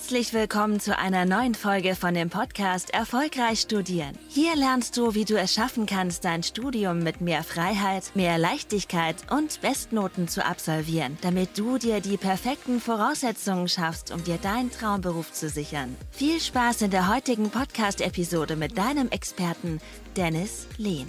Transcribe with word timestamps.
Herzlich 0.00 0.32
willkommen 0.32 0.80
zu 0.80 0.96
einer 0.96 1.26
neuen 1.26 1.54
Folge 1.54 1.94
von 1.94 2.14
dem 2.14 2.30
Podcast 2.30 2.88
Erfolgreich 2.94 3.60
Studieren. 3.60 4.18
Hier 4.28 4.56
lernst 4.56 4.96
du, 4.96 5.14
wie 5.14 5.26
du 5.26 5.38
es 5.38 5.52
schaffen 5.52 5.84
kannst, 5.84 6.24
dein 6.24 6.42
Studium 6.42 7.00
mit 7.00 7.20
mehr 7.20 7.44
Freiheit, 7.44 8.10
mehr 8.14 8.38
Leichtigkeit 8.38 9.16
und 9.30 9.60
Bestnoten 9.60 10.26
zu 10.26 10.44
absolvieren, 10.44 11.18
damit 11.20 11.58
du 11.58 11.76
dir 11.76 12.00
die 12.00 12.16
perfekten 12.16 12.80
Voraussetzungen 12.80 13.68
schaffst, 13.68 14.10
um 14.10 14.24
dir 14.24 14.38
deinen 14.38 14.70
Traumberuf 14.70 15.32
zu 15.32 15.50
sichern. 15.50 15.94
Viel 16.10 16.40
Spaß 16.40 16.80
in 16.80 16.90
der 16.90 17.14
heutigen 17.14 17.50
Podcast-Episode 17.50 18.56
mit 18.56 18.78
deinem 18.78 19.10
Experten 19.10 19.82
Dennis 20.16 20.66
Lehn. 20.78 21.08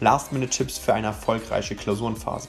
Last-Minute-Tipps 0.00 0.76
für 0.76 0.92
eine 0.92 1.06
erfolgreiche 1.06 1.74
Klausurenphase. 1.74 2.48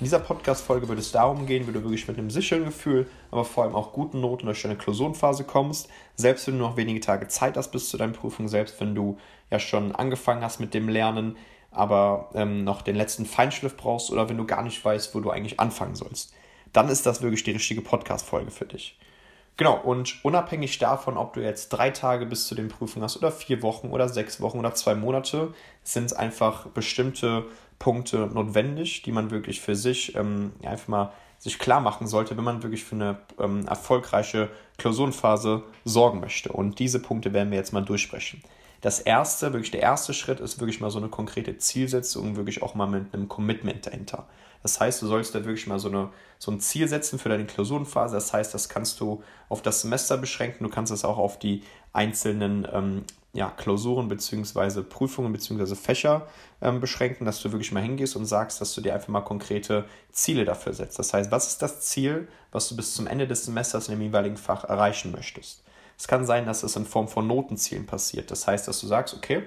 In 0.00 0.06
dieser 0.06 0.18
Podcast-Folge 0.18 0.88
wird 0.88 0.98
es 0.98 1.12
darum 1.12 1.46
gehen, 1.46 1.68
wie 1.68 1.72
du 1.72 1.82
wirklich 1.82 2.08
mit 2.08 2.18
einem 2.18 2.28
sicheren 2.28 2.64
Gefühl, 2.64 3.06
aber 3.30 3.44
vor 3.44 3.62
allem 3.62 3.76
auch 3.76 3.92
guten 3.92 4.20
Noten 4.20 4.46
durch 4.46 4.60
deine 4.60 4.76
Klausurenphase 4.76 5.44
kommst, 5.44 5.88
selbst 6.16 6.46
wenn 6.46 6.58
du 6.58 6.64
noch 6.64 6.76
wenige 6.76 6.98
Tage 6.98 7.28
Zeit 7.28 7.56
hast 7.56 7.70
bis 7.70 7.90
zu 7.90 7.96
deiner 7.96 8.12
Prüfung, 8.12 8.48
selbst 8.48 8.80
wenn 8.80 8.96
du 8.96 9.18
ja 9.50 9.60
schon 9.60 9.94
angefangen 9.94 10.42
hast 10.42 10.58
mit 10.58 10.74
dem 10.74 10.88
Lernen, 10.88 11.36
aber 11.70 12.30
ähm, 12.34 12.64
noch 12.64 12.82
den 12.82 12.96
letzten 12.96 13.24
Feinschliff 13.24 13.76
brauchst 13.76 14.10
oder 14.10 14.28
wenn 14.28 14.36
du 14.36 14.46
gar 14.46 14.62
nicht 14.62 14.84
weißt, 14.84 15.14
wo 15.14 15.20
du 15.20 15.30
eigentlich 15.30 15.60
anfangen 15.60 15.94
sollst. 15.94 16.34
Dann 16.72 16.88
ist 16.88 17.06
das 17.06 17.22
wirklich 17.22 17.44
die 17.44 17.52
richtige 17.52 17.80
Podcast-Folge 17.80 18.50
für 18.50 18.66
dich. 18.66 18.98
Genau, 19.56 19.76
und 19.76 20.24
unabhängig 20.24 20.78
davon, 20.78 21.16
ob 21.16 21.34
du 21.34 21.40
jetzt 21.40 21.68
drei 21.68 21.90
Tage 21.90 22.26
bis 22.26 22.48
zu 22.48 22.56
den 22.56 22.68
Prüfungen 22.68 23.04
hast 23.04 23.16
oder 23.16 23.30
vier 23.30 23.62
Wochen 23.62 23.88
oder 23.88 24.08
sechs 24.08 24.40
Wochen 24.40 24.58
oder 24.58 24.74
zwei 24.74 24.96
Monate, 24.96 25.54
sind 25.84 26.16
einfach 26.16 26.66
bestimmte 26.68 27.44
Punkte 27.78 28.28
notwendig, 28.32 29.02
die 29.02 29.12
man 29.12 29.30
wirklich 29.30 29.60
für 29.60 29.76
sich 29.76 30.16
ähm, 30.16 30.52
einfach 30.64 30.88
mal 30.88 31.12
sich 31.38 31.58
klar 31.58 31.80
machen 31.80 32.06
sollte, 32.06 32.36
wenn 32.36 32.44
man 32.44 32.62
wirklich 32.62 32.84
für 32.84 32.94
eine 32.94 33.18
ähm, 33.38 33.66
erfolgreiche 33.68 34.48
Klausurenphase 34.78 35.62
sorgen 35.84 36.20
möchte. 36.20 36.50
Und 36.50 36.78
diese 36.78 37.00
Punkte 37.00 37.32
werden 37.32 37.50
wir 37.50 37.58
jetzt 37.58 37.72
mal 37.72 37.84
durchsprechen. 37.84 38.42
Das 38.84 39.00
erste, 39.00 39.54
wirklich 39.54 39.70
der 39.70 39.80
erste 39.80 40.12
Schritt 40.12 40.40
ist 40.40 40.60
wirklich 40.60 40.78
mal 40.78 40.90
so 40.90 40.98
eine 40.98 41.08
konkrete 41.08 41.56
Zielsetzung, 41.56 42.36
wirklich 42.36 42.62
auch 42.62 42.74
mal 42.74 42.86
mit 42.86 43.14
einem 43.14 43.28
Commitment 43.28 43.86
dahinter. 43.86 44.26
Das 44.62 44.78
heißt, 44.78 45.00
du 45.00 45.06
sollst 45.06 45.34
da 45.34 45.38
wirklich 45.38 45.66
mal 45.66 45.78
so, 45.78 45.88
eine, 45.88 46.10
so 46.38 46.50
ein 46.50 46.60
Ziel 46.60 46.86
setzen 46.86 47.18
für 47.18 47.30
deine 47.30 47.46
Klausurenphase. 47.46 48.14
Das 48.14 48.34
heißt, 48.34 48.52
das 48.52 48.68
kannst 48.68 49.00
du 49.00 49.22
auf 49.48 49.62
das 49.62 49.80
Semester 49.80 50.18
beschränken, 50.18 50.64
du 50.64 50.68
kannst 50.68 50.92
es 50.92 51.02
auch 51.02 51.16
auf 51.16 51.38
die 51.38 51.62
einzelnen 51.94 52.68
ähm, 52.70 53.04
ja, 53.32 53.48
Klausuren 53.48 54.08
bzw. 54.08 54.82
Prüfungen 54.82 55.32
bzw. 55.32 55.76
Fächer 55.76 56.28
ähm, 56.60 56.80
beschränken, 56.80 57.24
dass 57.24 57.40
du 57.40 57.52
wirklich 57.52 57.72
mal 57.72 57.82
hingehst 57.82 58.16
und 58.16 58.26
sagst, 58.26 58.60
dass 58.60 58.74
du 58.74 58.82
dir 58.82 58.92
einfach 58.92 59.08
mal 59.08 59.22
konkrete 59.22 59.86
Ziele 60.12 60.44
dafür 60.44 60.74
setzt. 60.74 60.98
Das 60.98 61.14
heißt, 61.14 61.30
was 61.30 61.48
ist 61.48 61.62
das 61.62 61.80
Ziel, 61.80 62.28
was 62.52 62.68
du 62.68 62.76
bis 62.76 62.94
zum 62.94 63.06
Ende 63.06 63.26
des 63.26 63.46
Semesters 63.46 63.88
in 63.88 63.94
dem 63.94 64.02
jeweiligen 64.02 64.36
Fach 64.36 64.64
erreichen 64.64 65.10
möchtest? 65.10 65.63
Es 65.98 66.08
kann 66.08 66.24
sein, 66.26 66.46
dass 66.46 66.62
es 66.62 66.76
in 66.76 66.86
Form 66.86 67.08
von 67.08 67.26
Notenzielen 67.26 67.86
passiert. 67.86 68.30
Das 68.30 68.46
heißt, 68.46 68.66
dass 68.66 68.80
du 68.80 68.86
sagst, 68.86 69.14
okay, 69.14 69.44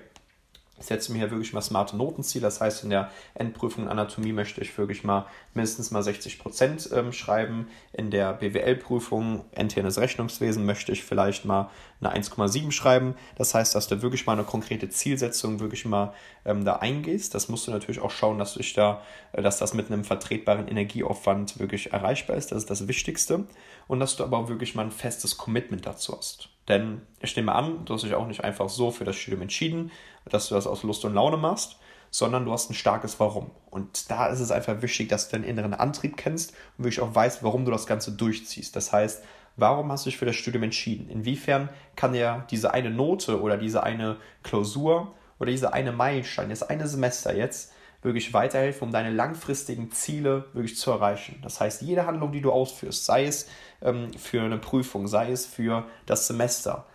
ich 0.80 0.86
setze 0.86 1.12
mir 1.12 1.20
hier 1.20 1.32
wirklich 1.32 1.54
mal 1.54 1.62
smarte 1.62 1.98
Notenziele. 1.98 2.44
Das 2.44 2.62
heißt, 2.62 2.84
in 2.84 2.92
der 2.92 3.10
Endprüfung 3.34 3.86
in 3.86 3.90
Anatomie 3.90 4.32
möchte 4.32 4.62
ich 4.62 4.78
wirklich 4.78 5.04
mal 5.04 5.26
mindestens 5.54 5.90
mal 5.90 6.04
60 6.04 6.38
Prozent 6.38 6.90
ähm, 6.94 7.12
schreiben. 7.14 7.68
In 7.94 8.12
der 8.12 8.34
BWL-Prüfung, 8.34 9.46
internes 9.56 9.98
Rechnungswesen, 9.98 10.66
möchte 10.66 10.92
ich 10.92 11.04
vielleicht 11.04 11.46
mal 11.46 11.72
eine 12.00 12.16
1,7 12.16 12.72
schreiben. 12.72 13.16
Das 13.36 13.56
heißt, 13.56 13.74
dass 13.74 13.88
du 13.88 14.04
wirklich 14.04 14.28
mal 14.28 14.34
eine 14.34 14.44
konkrete 14.44 14.90
Zielsetzung 14.90 15.60
wirklich 15.60 15.86
mal 15.86 16.14
ähm, 16.48 16.66
da 16.66 16.78
eingehst. 16.78 17.36
Das 17.36 17.50
musst 17.50 17.68
du 17.68 17.72
natürlich 17.72 18.02
auch 18.02 18.10
schauen, 18.10 18.40
dass, 18.40 18.54
du 18.54 18.64
da, 18.76 19.02
äh, 19.34 19.42
dass 19.42 19.60
das 19.60 19.74
mit 19.74 19.92
einem 19.92 20.04
vertretbaren 20.04 20.68
Energieaufwand 20.68 21.60
wirklich 21.60 21.94
erreichbar 21.94 22.38
ist. 22.38 22.52
Das 22.52 22.60
ist 22.60 22.70
das 22.70 22.88
Wichtigste. 22.88 23.46
Und 23.88 24.00
dass 24.00 24.16
du 24.16 24.24
aber 24.24 24.38
auch 24.38 24.50
wirklich 24.50 24.74
mal 24.74 24.84
ein 24.84 24.92
festes 24.92 25.38
Commitment 25.38 25.86
dazu 25.86 26.18
hast. 26.18 26.50
Denn 26.68 27.02
ich 27.22 27.36
nehme 27.36 27.54
an, 27.54 27.86
du 27.86 27.94
hast 27.94 28.04
dich 28.04 28.16
auch 28.16 28.28
nicht 28.28 28.44
einfach 28.44 28.70
so 28.70 28.92
für 28.92 29.06
das 29.06 29.16
Studium 29.16 29.44
entschieden, 29.44 29.92
dass 30.26 30.50
du 30.50 30.56
das 30.56 30.68
aus 30.68 30.84
Lust 30.84 31.06
und 31.06 31.14
Laune 31.14 31.38
machst, 31.38 31.78
sondern 32.10 32.46
du 32.46 32.52
hast 32.52 32.70
ein 32.70 32.74
starkes 32.74 33.20
Warum. 33.20 33.52
Und 33.70 34.10
da 34.10 34.28
ist 34.28 34.40
es 34.40 34.52
einfach 34.52 34.82
wichtig, 34.82 35.10
dass 35.10 35.30
du 35.30 35.38
deinen 35.38 35.46
inneren 35.46 35.74
Antrieb 35.74 36.18
kennst 36.18 36.52
und 36.78 36.86
wirklich 36.86 37.02
auch 37.02 37.14
weißt, 37.14 37.44
warum 37.44 37.66
du 37.66 37.72
das 37.72 37.86
Ganze 37.86 38.12
durchziehst. 38.12 38.76
Das 38.76 38.92
heißt, 38.92 39.24
warum 39.56 39.92
hast 39.92 40.06
du 40.06 40.10
dich 40.10 40.18
für 40.18 40.26
das 40.26 40.36
Studium 40.36 40.64
entschieden? 40.64 41.10
Inwiefern 41.10 41.70
kann 41.96 42.14
dir 42.14 42.46
diese 42.50 42.74
eine 42.74 42.90
Note 42.90 43.42
oder 43.42 43.58
diese 43.58 43.84
eine 43.84 44.18
Klausur 44.44 45.14
oder 45.40 45.52
diese 45.52 45.74
eine 45.74 45.92
Meilenstein, 45.92 46.50
das 46.50 46.64
eine 46.64 46.88
Semester 46.88 47.36
jetzt 47.36 47.74
wirklich 48.02 48.34
weiterhelfen, 48.34 48.88
um 48.88 48.92
deine 48.92 49.12
langfristigen 49.12 49.92
Ziele 49.92 50.46
wirklich 50.54 50.78
zu 50.78 50.92
erreichen. 50.92 51.40
Das 51.42 51.60
heißt, 51.60 51.82
jede 51.82 52.06
Handlung, 52.06 52.32
die 52.32 52.42
du 52.42 52.52
ausführst, 52.52 53.06
sei 53.06 53.26
es 53.26 53.48
ähm, 53.82 54.14
für 54.14 54.42
eine 54.42 54.58
Prüfung, 54.58 55.08
sei 55.08 55.32
es 55.32 55.46
für 55.46 55.86
das 56.06 56.28
Semester, 56.28 56.86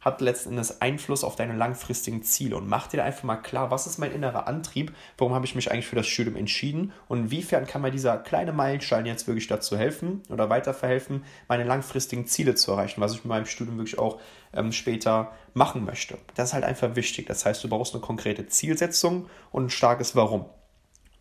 hat 0.00 0.20
letzten 0.20 0.50
Endes 0.50 0.80
Einfluss 0.80 1.24
auf 1.24 1.36
deine 1.36 1.54
langfristigen 1.54 2.22
Ziele 2.22 2.56
und 2.56 2.68
mach 2.68 2.86
dir 2.86 3.04
einfach 3.04 3.24
mal 3.24 3.36
klar, 3.36 3.70
was 3.70 3.86
ist 3.86 3.98
mein 3.98 4.12
innerer 4.12 4.46
Antrieb, 4.46 4.92
warum 5.18 5.34
habe 5.34 5.44
ich 5.44 5.54
mich 5.54 5.70
eigentlich 5.70 5.86
für 5.86 5.96
das 5.96 6.06
Studium 6.06 6.36
entschieden 6.36 6.92
und 7.08 7.18
inwiefern 7.18 7.66
kann 7.66 7.82
mir 7.82 7.90
dieser 7.90 8.16
kleine 8.16 8.52
Meilenstein 8.52 9.06
jetzt 9.06 9.26
wirklich 9.26 9.46
dazu 9.46 9.76
helfen 9.76 10.22
oder 10.30 10.48
weiter 10.48 10.72
verhelfen, 10.72 11.24
meine 11.48 11.64
langfristigen 11.64 12.26
Ziele 12.26 12.54
zu 12.54 12.72
erreichen, 12.72 13.00
was 13.00 13.12
ich 13.12 13.18
mit 13.18 13.26
meinem 13.26 13.46
Studium 13.46 13.76
wirklich 13.76 13.98
auch 13.98 14.20
ähm, 14.52 14.72
später 14.72 15.32
machen 15.54 15.84
möchte. 15.84 16.18
Das 16.34 16.48
ist 16.48 16.54
halt 16.54 16.64
einfach 16.64 16.96
wichtig. 16.96 17.26
Das 17.26 17.44
heißt, 17.44 17.62
du 17.62 17.68
brauchst 17.68 17.94
eine 17.94 18.00
konkrete 18.00 18.46
Zielsetzung 18.46 19.28
und 19.52 19.66
ein 19.66 19.70
starkes 19.70 20.16
Warum. 20.16 20.46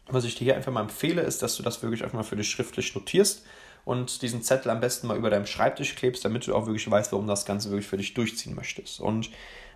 Was 0.07 0.23
ich 0.23 0.35
dir 0.35 0.45
hier 0.45 0.55
einfach 0.55 0.71
mal 0.71 0.81
empfehle, 0.81 1.21
ist, 1.21 1.43
dass 1.43 1.55
du 1.55 1.63
das 1.63 1.83
wirklich 1.83 2.03
einfach 2.03 2.15
mal 2.17 2.23
für 2.23 2.35
dich 2.35 2.49
schriftlich 2.49 2.95
notierst 2.95 3.43
und 3.89 4.21
diesen 4.21 4.43
Zettel 4.43 4.69
am 4.69 4.81
besten 4.81 5.07
mal 5.07 5.17
über 5.17 5.31
deinem 5.31 5.47
Schreibtisch 5.47 5.95
klebst, 5.95 6.23
damit 6.23 6.45
du 6.45 6.53
auch 6.53 6.67
wirklich 6.67 6.89
weißt, 6.91 7.11
warum 7.11 7.25
das 7.25 7.43
Ganze 7.43 7.71
wirklich 7.71 7.87
für 7.87 7.97
dich 7.97 8.13
durchziehen 8.13 8.53
möchtest. 8.53 8.99
Und 8.99 9.31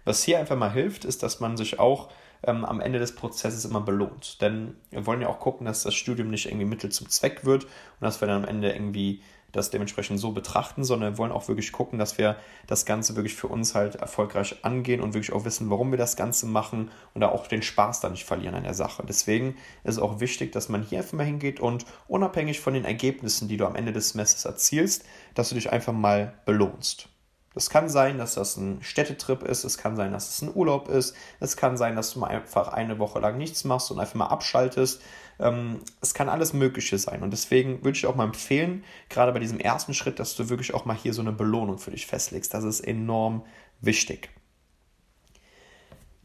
was 0.05 0.21
hier 0.21 0.37
einfach 0.37 0.55
mal 0.55 0.71
hilft, 0.71 1.03
ist, 1.03 1.23
dass 1.23 1.39
man 1.39 1.57
sich 1.57 1.79
auch 1.79 2.11
ähm, 2.43 2.63
am 2.63 2.79
Ende 2.79 2.99
des 2.99 3.15
Prozesses 3.15 3.65
immer 3.65 3.81
belohnt. 3.81 4.39
Denn 4.39 4.75
wir 4.91 5.07
wollen 5.07 5.21
ja 5.21 5.29
auch 5.29 5.39
gucken, 5.39 5.65
dass 5.65 5.81
das 5.81 5.95
Studium 5.95 6.29
nicht 6.29 6.45
irgendwie 6.45 6.65
Mittel 6.67 6.91
zum 6.91 7.09
Zweck 7.09 7.43
wird 7.43 7.63
und 7.63 8.01
dass 8.01 8.21
wir 8.21 8.27
dann 8.27 8.43
am 8.43 8.47
Ende 8.47 8.71
irgendwie 8.71 9.23
das 9.53 9.69
dementsprechend 9.69 10.19
so 10.19 10.31
betrachten, 10.31 10.83
sondern 10.83 11.13
wir 11.13 11.17
wollen 11.17 11.31
auch 11.31 11.47
wirklich 11.47 11.71
gucken, 11.71 11.99
dass 11.99 12.17
wir 12.17 12.35
das 12.67 12.85
Ganze 12.85 13.15
wirklich 13.15 13.35
für 13.35 13.47
uns 13.47 13.73
halt 13.75 13.95
erfolgreich 13.95 14.57
angehen 14.63 14.99
und 14.99 15.13
wirklich 15.13 15.31
auch 15.31 15.45
wissen, 15.45 15.69
warum 15.69 15.91
wir 15.91 15.97
das 15.97 16.17
Ganze 16.17 16.45
machen 16.45 16.91
und 17.13 17.21
da 17.21 17.29
auch 17.29 17.47
den 17.47 17.61
Spaß 17.61 18.01
da 18.01 18.09
nicht 18.09 18.25
verlieren 18.25 18.55
an 18.55 18.63
der 18.63 18.73
Sache. 18.73 19.03
Deswegen 19.07 19.55
ist 19.83 19.95
es 19.95 19.99
auch 19.99 20.19
wichtig, 20.19 20.51
dass 20.51 20.67
man 20.67 20.83
hier 20.83 20.97
einfach 20.99 21.13
mal 21.13 21.25
hingeht 21.25 21.61
und 21.61 21.85
unabhängig 22.07 22.59
von 22.59 22.73
den 22.73 22.83
Ergebnissen, 22.83 23.47
die 23.47 23.57
du 23.57 23.65
am 23.65 23.75
Ende 23.75 23.93
des 23.93 24.09
Semesters 24.09 24.45
erzielst, 24.45 25.05
dass 25.35 25.49
du 25.49 25.55
dich 25.55 25.71
einfach 25.71 25.93
mal 25.93 26.33
belohnst. 26.45 27.12
Es 27.55 27.69
kann 27.69 27.87
sein, 27.89 28.17
dass 28.17 28.35
das 28.35 28.57
ein 28.57 28.81
Städtetrip 28.81 29.43
ist, 29.43 29.63
es 29.63 29.77
kann 29.77 29.95
sein, 29.95 30.11
dass 30.11 30.29
es 30.29 30.41
ein 30.41 30.51
Urlaub 30.53 30.89
ist, 30.89 31.15
es 31.39 31.55
kann 31.55 31.77
sein, 31.77 31.95
dass 31.95 32.13
du 32.13 32.19
mal 32.19 32.27
einfach 32.27 32.69
eine 32.69 32.99
Woche 32.99 33.19
lang 33.19 33.37
nichts 33.37 33.63
machst 33.63 33.91
und 33.91 33.99
einfach 33.99 34.15
mal 34.15 34.27
abschaltest. 34.27 35.01
Ähm, 35.39 35.79
es 36.01 36.13
kann 36.13 36.29
alles 36.29 36.53
Mögliche 36.53 36.97
sein. 36.97 37.21
Und 37.21 37.31
deswegen 37.31 37.83
würde 37.83 37.97
ich 37.97 38.07
auch 38.07 38.15
mal 38.15 38.25
empfehlen, 38.25 38.83
gerade 39.09 39.31
bei 39.31 39.39
diesem 39.39 39.59
ersten 39.59 39.93
Schritt, 39.93 40.19
dass 40.19 40.35
du 40.35 40.49
wirklich 40.49 40.73
auch 40.73 40.85
mal 40.85 40.95
hier 40.95 41.13
so 41.13 41.21
eine 41.21 41.31
Belohnung 41.31 41.77
für 41.77 41.91
dich 41.91 42.07
festlegst. 42.07 42.53
Das 42.53 42.63
ist 42.63 42.81
enorm 42.81 43.43
wichtig. 43.81 44.29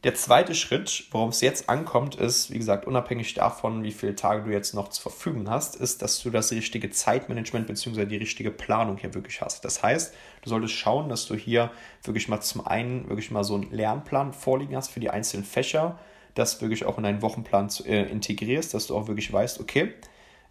Der 0.04 0.14
zweite 0.14 0.54
Schritt, 0.54 1.08
worum 1.10 1.30
es 1.30 1.40
jetzt 1.40 1.68
ankommt, 1.68 2.14
ist, 2.14 2.52
wie 2.52 2.58
gesagt, 2.58 2.86
unabhängig 2.86 3.34
davon, 3.34 3.82
wie 3.82 3.90
viele 3.90 4.14
Tage 4.14 4.44
du 4.44 4.50
jetzt 4.52 4.72
noch 4.72 4.90
zur 4.90 5.10
Verfügung 5.10 5.50
hast, 5.50 5.74
ist, 5.74 6.02
dass 6.02 6.22
du 6.22 6.30
das 6.30 6.52
richtige 6.52 6.90
Zeitmanagement 6.90 7.66
bzw. 7.66 8.06
die 8.06 8.16
richtige 8.16 8.52
Planung 8.52 8.96
hier 8.96 9.12
wirklich 9.14 9.40
hast. 9.40 9.64
Das 9.64 9.82
heißt, 9.82 10.14
du 10.42 10.48
solltest 10.50 10.74
schauen, 10.74 11.08
dass 11.08 11.26
du 11.26 11.34
hier 11.34 11.72
wirklich 12.04 12.28
mal 12.28 12.40
zum 12.40 12.64
einen 12.64 13.08
wirklich 13.08 13.32
mal 13.32 13.42
so 13.42 13.56
einen 13.56 13.72
Lernplan 13.72 14.32
vorliegen 14.32 14.76
hast 14.76 14.90
für 14.90 15.00
die 15.00 15.10
einzelnen 15.10 15.44
Fächer, 15.44 15.98
das 16.34 16.62
wirklich 16.62 16.84
auch 16.84 16.96
in 16.96 17.02
deinen 17.02 17.20
Wochenplan 17.20 17.68
zu, 17.68 17.84
äh, 17.84 18.04
integrierst, 18.04 18.74
dass 18.74 18.86
du 18.86 18.96
auch 18.96 19.08
wirklich 19.08 19.32
weißt, 19.32 19.58
okay, 19.58 19.94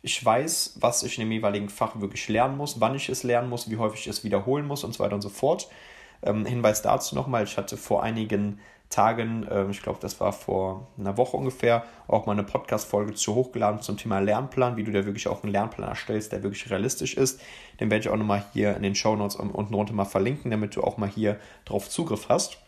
ich 0.02 0.24
weiß, 0.24 0.76
was 0.82 1.04
ich 1.04 1.18
in 1.18 1.24
dem 1.24 1.32
jeweiligen 1.32 1.70
Fach 1.70 2.02
wirklich 2.02 2.28
lernen 2.28 2.58
muss, 2.58 2.82
wann 2.82 2.96
ich 2.96 3.08
es 3.08 3.24
lernen 3.24 3.48
muss, 3.48 3.70
wie 3.70 3.78
häufig 3.78 4.02
ich 4.02 4.08
es 4.08 4.26
wiederholen 4.26 4.68
muss 4.68 4.84
und 4.84 4.94
so 4.94 5.02
weiter 5.02 5.16
und 5.16 5.22
so 5.22 5.30
fort. 5.30 5.70
Ähm, 6.22 6.46
Hinweis 6.46 6.82
dazu 6.82 7.16
nochmal, 7.16 7.46
ich 7.46 7.58
hatte 7.58 7.78
vor 7.78 8.04
einigen 8.04 8.60
Tagen, 8.90 9.46
äh, 9.48 9.70
ich 9.70 9.82
glaube, 9.82 10.00
das 10.02 10.20
war 10.20 10.32
vor 10.32 10.88
einer 10.98 11.18
Woche 11.18 11.38
ungefähr, 11.38 11.84
auch 12.08 12.26
mal 12.26 12.34
eine 12.34 12.44
Podcast-Folge 12.44 13.14
zu 13.14 13.36
hochgeladen 13.36 13.82
zum 13.82 13.98
Thema 13.98 14.20
Lernplan, 14.20 14.78
wie 14.78 14.84
du 14.84 14.92
da 14.92 15.06
wirklich 15.06 15.28
auch 15.28 15.44
einen 15.44 15.52
Lernplan 15.52 15.90
erstellst, 15.90 16.32
der 16.32 16.44
wirklich 16.44 16.70
realistisch 16.70 17.16
ist. 17.16 17.42
Den 17.80 17.92
werde 17.92 18.02
ich 18.02 18.10
auch 18.10 18.18
nochmal 18.18 18.44
hier 18.54 18.76
in 18.76 18.84
den 18.84 18.96
Show 18.96 19.16
Notes 19.16 19.36
unten 19.36 19.74
drunter 19.74 19.94
mal 19.94 20.06
verlinken, 20.06 20.52
damit 20.52 20.76
du 20.76 20.84
auch 20.84 20.98
mal 20.98 21.10
hier 21.10 21.40
drauf 21.66 21.90
Zugriff 21.90 22.30
hast. 22.30 22.60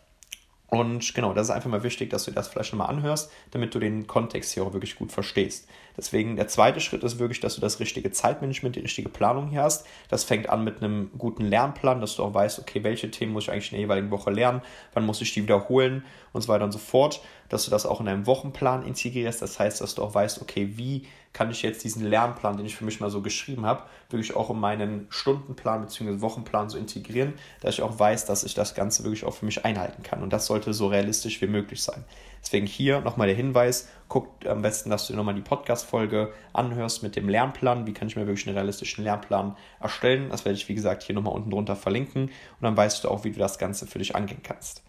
Und 0.70 1.14
genau, 1.14 1.34
das 1.34 1.48
ist 1.48 1.50
einfach 1.50 1.68
mal 1.68 1.82
wichtig, 1.82 2.10
dass 2.10 2.24
du 2.24 2.30
das 2.30 2.46
vielleicht 2.46 2.72
nochmal 2.72 2.90
anhörst, 2.90 3.30
damit 3.50 3.74
du 3.74 3.80
den 3.80 4.06
Kontext 4.06 4.52
hier 4.54 4.62
auch 4.62 4.72
wirklich 4.72 4.94
gut 4.94 5.10
verstehst. 5.10 5.68
Deswegen 5.96 6.36
der 6.36 6.46
zweite 6.46 6.80
Schritt 6.80 7.02
ist 7.02 7.18
wirklich, 7.18 7.40
dass 7.40 7.56
du 7.56 7.60
das 7.60 7.80
richtige 7.80 8.12
Zeitmanagement, 8.12 8.76
die 8.76 8.80
richtige 8.80 9.08
Planung 9.08 9.48
hier 9.48 9.62
hast. 9.62 9.84
Das 10.08 10.22
fängt 10.22 10.48
an 10.48 10.62
mit 10.62 10.80
einem 10.80 11.10
guten 11.18 11.44
Lernplan, 11.44 12.00
dass 12.00 12.14
du 12.14 12.22
auch 12.22 12.34
weißt, 12.34 12.60
okay, 12.60 12.84
welche 12.84 13.10
Themen 13.10 13.32
muss 13.32 13.44
ich 13.44 13.50
eigentlich 13.50 13.72
in 13.72 13.76
der 13.76 13.80
jeweiligen 13.80 14.12
Woche 14.12 14.30
lernen, 14.30 14.62
wann 14.94 15.04
muss 15.04 15.20
ich 15.20 15.34
die 15.34 15.42
wiederholen 15.42 16.04
und 16.32 16.42
so 16.42 16.48
weiter 16.48 16.64
und 16.64 16.72
so 16.72 16.78
fort. 16.78 17.20
Dass 17.50 17.66
du 17.66 17.70
das 17.70 17.84
auch 17.84 18.00
in 18.00 18.06
deinem 18.06 18.26
Wochenplan 18.26 18.86
integrierst. 18.86 19.42
Das 19.42 19.58
heißt, 19.58 19.82
dass 19.82 19.94
du 19.94 20.02
auch 20.02 20.14
weißt, 20.14 20.40
okay, 20.40 20.72
wie 20.76 21.06
kann 21.32 21.50
ich 21.50 21.62
jetzt 21.62 21.84
diesen 21.84 22.04
Lernplan, 22.04 22.56
den 22.56 22.66
ich 22.66 22.74
für 22.74 22.84
mich 22.84 22.98
mal 23.00 23.10
so 23.10 23.22
geschrieben 23.22 23.64
habe, 23.64 23.84
wirklich 24.08 24.34
auch 24.34 24.50
in 24.50 24.58
meinen 24.58 25.06
Stundenplan 25.10 25.82
bzw. 25.82 26.20
Wochenplan 26.20 26.68
so 26.68 26.78
integrieren, 26.78 27.34
dass 27.60 27.74
ich 27.74 27.82
auch 27.82 27.98
weiß, 27.98 28.24
dass 28.24 28.42
ich 28.42 28.54
das 28.54 28.74
Ganze 28.74 29.04
wirklich 29.04 29.24
auch 29.24 29.34
für 29.34 29.44
mich 29.44 29.64
einhalten 29.64 30.02
kann. 30.02 30.22
Und 30.22 30.32
das 30.32 30.46
sollte 30.46 30.72
so 30.72 30.88
realistisch 30.88 31.40
wie 31.40 31.46
möglich 31.46 31.82
sein. 31.82 32.04
Deswegen 32.42 32.66
hier 32.66 33.00
nochmal 33.00 33.28
der 33.28 33.36
Hinweis, 33.36 33.88
guck 34.08 34.28
am 34.46 34.62
besten, 34.62 34.90
dass 34.90 35.06
du 35.06 35.14
nochmal 35.14 35.34
die 35.34 35.40
Podcast-Folge 35.40 36.32
anhörst 36.52 37.02
mit 37.02 37.14
dem 37.14 37.28
Lernplan. 37.28 37.86
Wie 37.86 37.92
kann 37.92 38.08
ich 38.08 38.16
mir 38.16 38.26
wirklich 38.26 38.46
einen 38.46 38.56
realistischen 38.56 39.04
Lernplan 39.04 39.56
erstellen? 39.78 40.30
Das 40.30 40.44
werde 40.44 40.56
ich, 40.56 40.68
wie 40.68 40.74
gesagt, 40.74 41.02
hier 41.02 41.14
nochmal 41.14 41.34
unten 41.34 41.50
drunter 41.50 41.76
verlinken. 41.76 42.24
Und 42.24 42.62
dann 42.62 42.76
weißt 42.76 43.04
du 43.04 43.08
auch, 43.08 43.24
wie 43.24 43.30
du 43.30 43.38
das 43.38 43.58
Ganze 43.58 43.86
für 43.86 43.98
dich 43.98 44.16
angehen 44.16 44.42
kannst. 44.42 44.82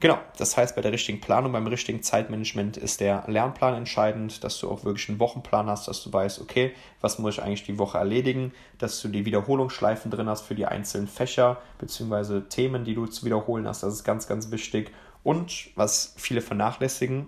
Genau, 0.00 0.16
das 0.36 0.56
heißt, 0.56 0.76
bei 0.76 0.82
der 0.82 0.92
richtigen 0.92 1.20
Planung, 1.20 1.50
beim 1.50 1.66
richtigen 1.66 2.04
Zeitmanagement 2.04 2.76
ist 2.76 3.00
der 3.00 3.24
Lernplan 3.26 3.74
entscheidend, 3.74 4.44
dass 4.44 4.60
du 4.60 4.70
auch 4.70 4.84
wirklich 4.84 5.08
einen 5.08 5.18
Wochenplan 5.18 5.68
hast, 5.68 5.88
dass 5.88 6.04
du 6.04 6.12
weißt, 6.12 6.40
okay, 6.40 6.72
was 7.00 7.18
muss 7.18 7.34
ich 7.34 7.42
eigentlich 7.42 7.64
die 7.64 7.78
Woche 7.78 7.98
erledigen, 7.98 8.52
dass 8.78 9.00
du 9.00 9.08
die 9.08 9.24
Wiederholungsschleifen 9.24 10.12
drin 10.12 10.28
hast 10.28 10.42
für 10.42 10.54
die 10.54 10.66
einzelnen 10.66 11.08
Fächer 11.08 11.60
bzw. 11.80 12.42
Themen, 12.42 12.84
die 12.84 12.94
du 12.94 13.06
zu 13.06 13.26
wiederholen 13.26 13.66
hast. 13.66 13.82
Das 13.82 13.92
ist 13.92 14.04
ganz, 14.04 14.28
ganz 14.28 14.52
wichtig. 14.52 14.92
Und 15.24 15.70
was 15.74 16.14
viele 16.16 16.42
vernachlässigen, 16.42 17.26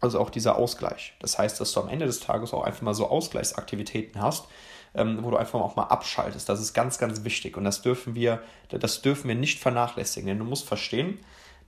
also 0.00 0.20
auch 0.20 0.28
dieser 0.28 0.56
Ausgleich. 0.56 1.14
Das 1.20 1.38
heißt, 1.38 1.58
dass 1.58 1.72
du 1.72 1.80
am 1.80 1.88
Ende 1.88 2.04
des 2.04 2.20
Tages 2.20 2.52
auch 2.52 2.64
einfach 2.64 2.82
mal 2.82 2.94
so 2.94 3.08
Ausgleichsaktivitäten 3.08 4.20
hast, 4.20 4.46
ähm, 4.94 5.20
wo 5.22 5.30
du 5.30 5.38
einfach 5.38 5.58
auch 5.58 5.74
mal 5.74 5.84
abschaltest. 5.84 6.50
Das 6.50 6.60
ist 6.60 6.74
ganz, 6.74 6.98
ganz 6.98 7.24
wichtig. 7.24 7.56
Und 7.56 7.64
das 7.64 7.80
dürfen 7.80 8.14
wir, 8.14 8.42
das 8.68 9.00
dürfen 9.00 9.28
wir 9.28 9.34
nicht 9.34 9.58
vernachlässigen. 9.58 10.28
Denn 10.28 10.38
du 10.38 10.44
musst 10.44 10.68
verstehen, 10.68 11.18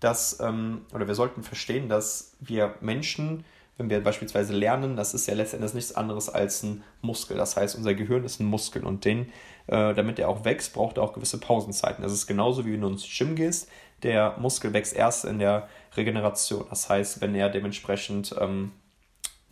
dass, 0.00 0.40
ähm, 0.40 0.86
oder 0.92 1.06
wir 1.06 1.14
sollten 1.14 1.42
verstehen, 1.42 1.88
dass 1.88 2.34
wir 2.40 2.74
Menschen, 2.80 3.44
wenn 3.76 3.88
wir 3.88 4.02
beispielsweise 4.02 4.52
lernen, 4.52 4.96
das 4.96 5.14
ist 5.14 5.26
ja 5.26 5.34
letztendlich 5.34 5.74
nichts 5.74 5.94
anderes 5.94 6.28
als 6.28 6.62
ein 6.62 6.82
Muskel. 7.00 7.36
Das 7.36 7.56
heißt, 7.56 7.76
unser 7.76 7.94
Gehirn 7.94 8.24
ist 8.24 8.40
ein 8.40 8.46
Muskel 8.46 8.84
und 8.84 9.04
den, 9.04 9.30
äh, 9.68 9.94
damit 9.94 10.18
er 10.18 10.28
auch 10.28 10.44
wächst, 10.44 10.74
braucht 10.74 10.96
er 10.96 11.02
auch 11.02 11.12
gewisse 11.12 11.38
Pausenzeiten. 11.38 12.02
Das 12.02 12.12
ist 12.12 12.26
genauso 12.26 12.66
wie 12.66 12.72
wenn 12.72 12.80
du 12.80 12.88
ins 12.88 13.06
Gym 13.08 13.36
gehst. 13.36 13.68
Der 14.02 14.36
Muskel 14.38 14.72
wächst 14.72 14.94
erst 14.94 15.24
in 15.24 15.38
der 15.38 15.68
Regeneration. 15.96 16.66
Das 16.70 16.88
heißt, 16.88 17.20
wenn 17.20 17.34
er 17.34 17.48
dementsprechend, 17.50 18.34
ähm, 18.38 18.72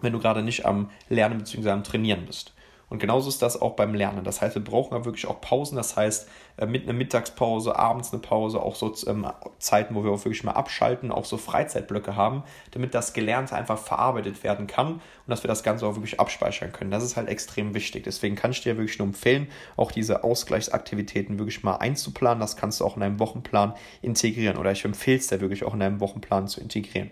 wenn 0.01 0.13
du 0.13 0.19
gerade 0.19 0.43
nicht 0.43 0.65
am 0.67 0.91
Lernen 1.09 1.39
bzw. 1.39 1.71
am 1.71 1.85
Trainieren 1.85 2.27
bist. 2.27 2.55
Und 2.91 3.01
genauso 3.01 3.29
ist 3.29 3.43
das 3.43 3.61
auch 3.61 3.77
beim 3.77 3.95
Lernen. 3.95 4.25
Das 4.25 4.41
heißt, 4.41 4.55
wir 4.55 4.65
brauchen 4.65 4.97
ja 4.97 5.05
wirklich 5.05 5.27
auch 5.27 5.41
Pausen. 5.41 5.77
Das 5.77 5.97
heißt, 5.97 6.29
äh, 6.57 6.67
mit 6.67 6.85
einer 6.85 6.95
Mittagspause, 6.95 7.77
abends 7.77 8.13
eine 8.13 8.23
Pause, 8.23 8.61
auch 8.61 8.75
so 8.75 8.95
ähm, 9.07 9.27
Zeiten, 9.59 9.95
wo 9.95 10.05
wir 10.05 10.11
auch 10.11 10.25
wirklich 10.25 10.43
mal 10.43 10.53
abschalten, 10.53 11.13
auch 11.13 11.27
so 11.27 11.37
Freizeitblöcke 11.37 12.17
haben, 12.17 12.45
damit 12.71 12.95
das 12.95 13.13
Gelernte 13.13 13.55
einfach 13.55 13.79
verarbeitet 13.79 14.43
werden 14.43 14.67
kann 14.67 14.95
und 14.95 15.01
dass 15.27 15.43
wir 15.45 15.49
das 15.49 15.63
Ganze 15.63 15.87
auch 15.87 15.97
wirklich 15.97 16.19
abspeichern 16.19 16.73
können. 16.73 16.91
Das 16.91 17.05
ist 17.05 17.17
halt 17.17 17.29
extrem 17.29 17.75
wichtig. 17.75 18.05
Deswegen 18.05 18.37
kann 18.37 18.53
ich 18.53 18.63
dir 18.63 18.79
wirklich 18.79 18.99
nur 18.99 19.09
empfehlen, 19.09 19.49
auch 19.77 19.93
diese 19.93 20.25
Ausgleichsaktivitäten 20.25 21.39
wirklich 21.39 21.63
mal 21.63 21.77
einzuplanen. 21.77 22.41
Das 22.41 22.57
kannst 22.57 22.81
du 22.81 22.87
auch 22.87 22.97
in 22.97 23.01
deinem 23.01 23.21
Wochenplan 23.21 23.75
integrieren 24.01 24.57
oder 24.57 24.73
ich 24.73 24.85
empfehle 24.85 25.19
es 25.19 25.27
dir 25.27 25.41
wirklich 25.41 25.65
auch 25.65 25.75
in 25.75 25.81
deinem 25.81 26.01
Wochenplan 26.01 26.49
zu 26.49 26.61
integrieren. 26.61 27.11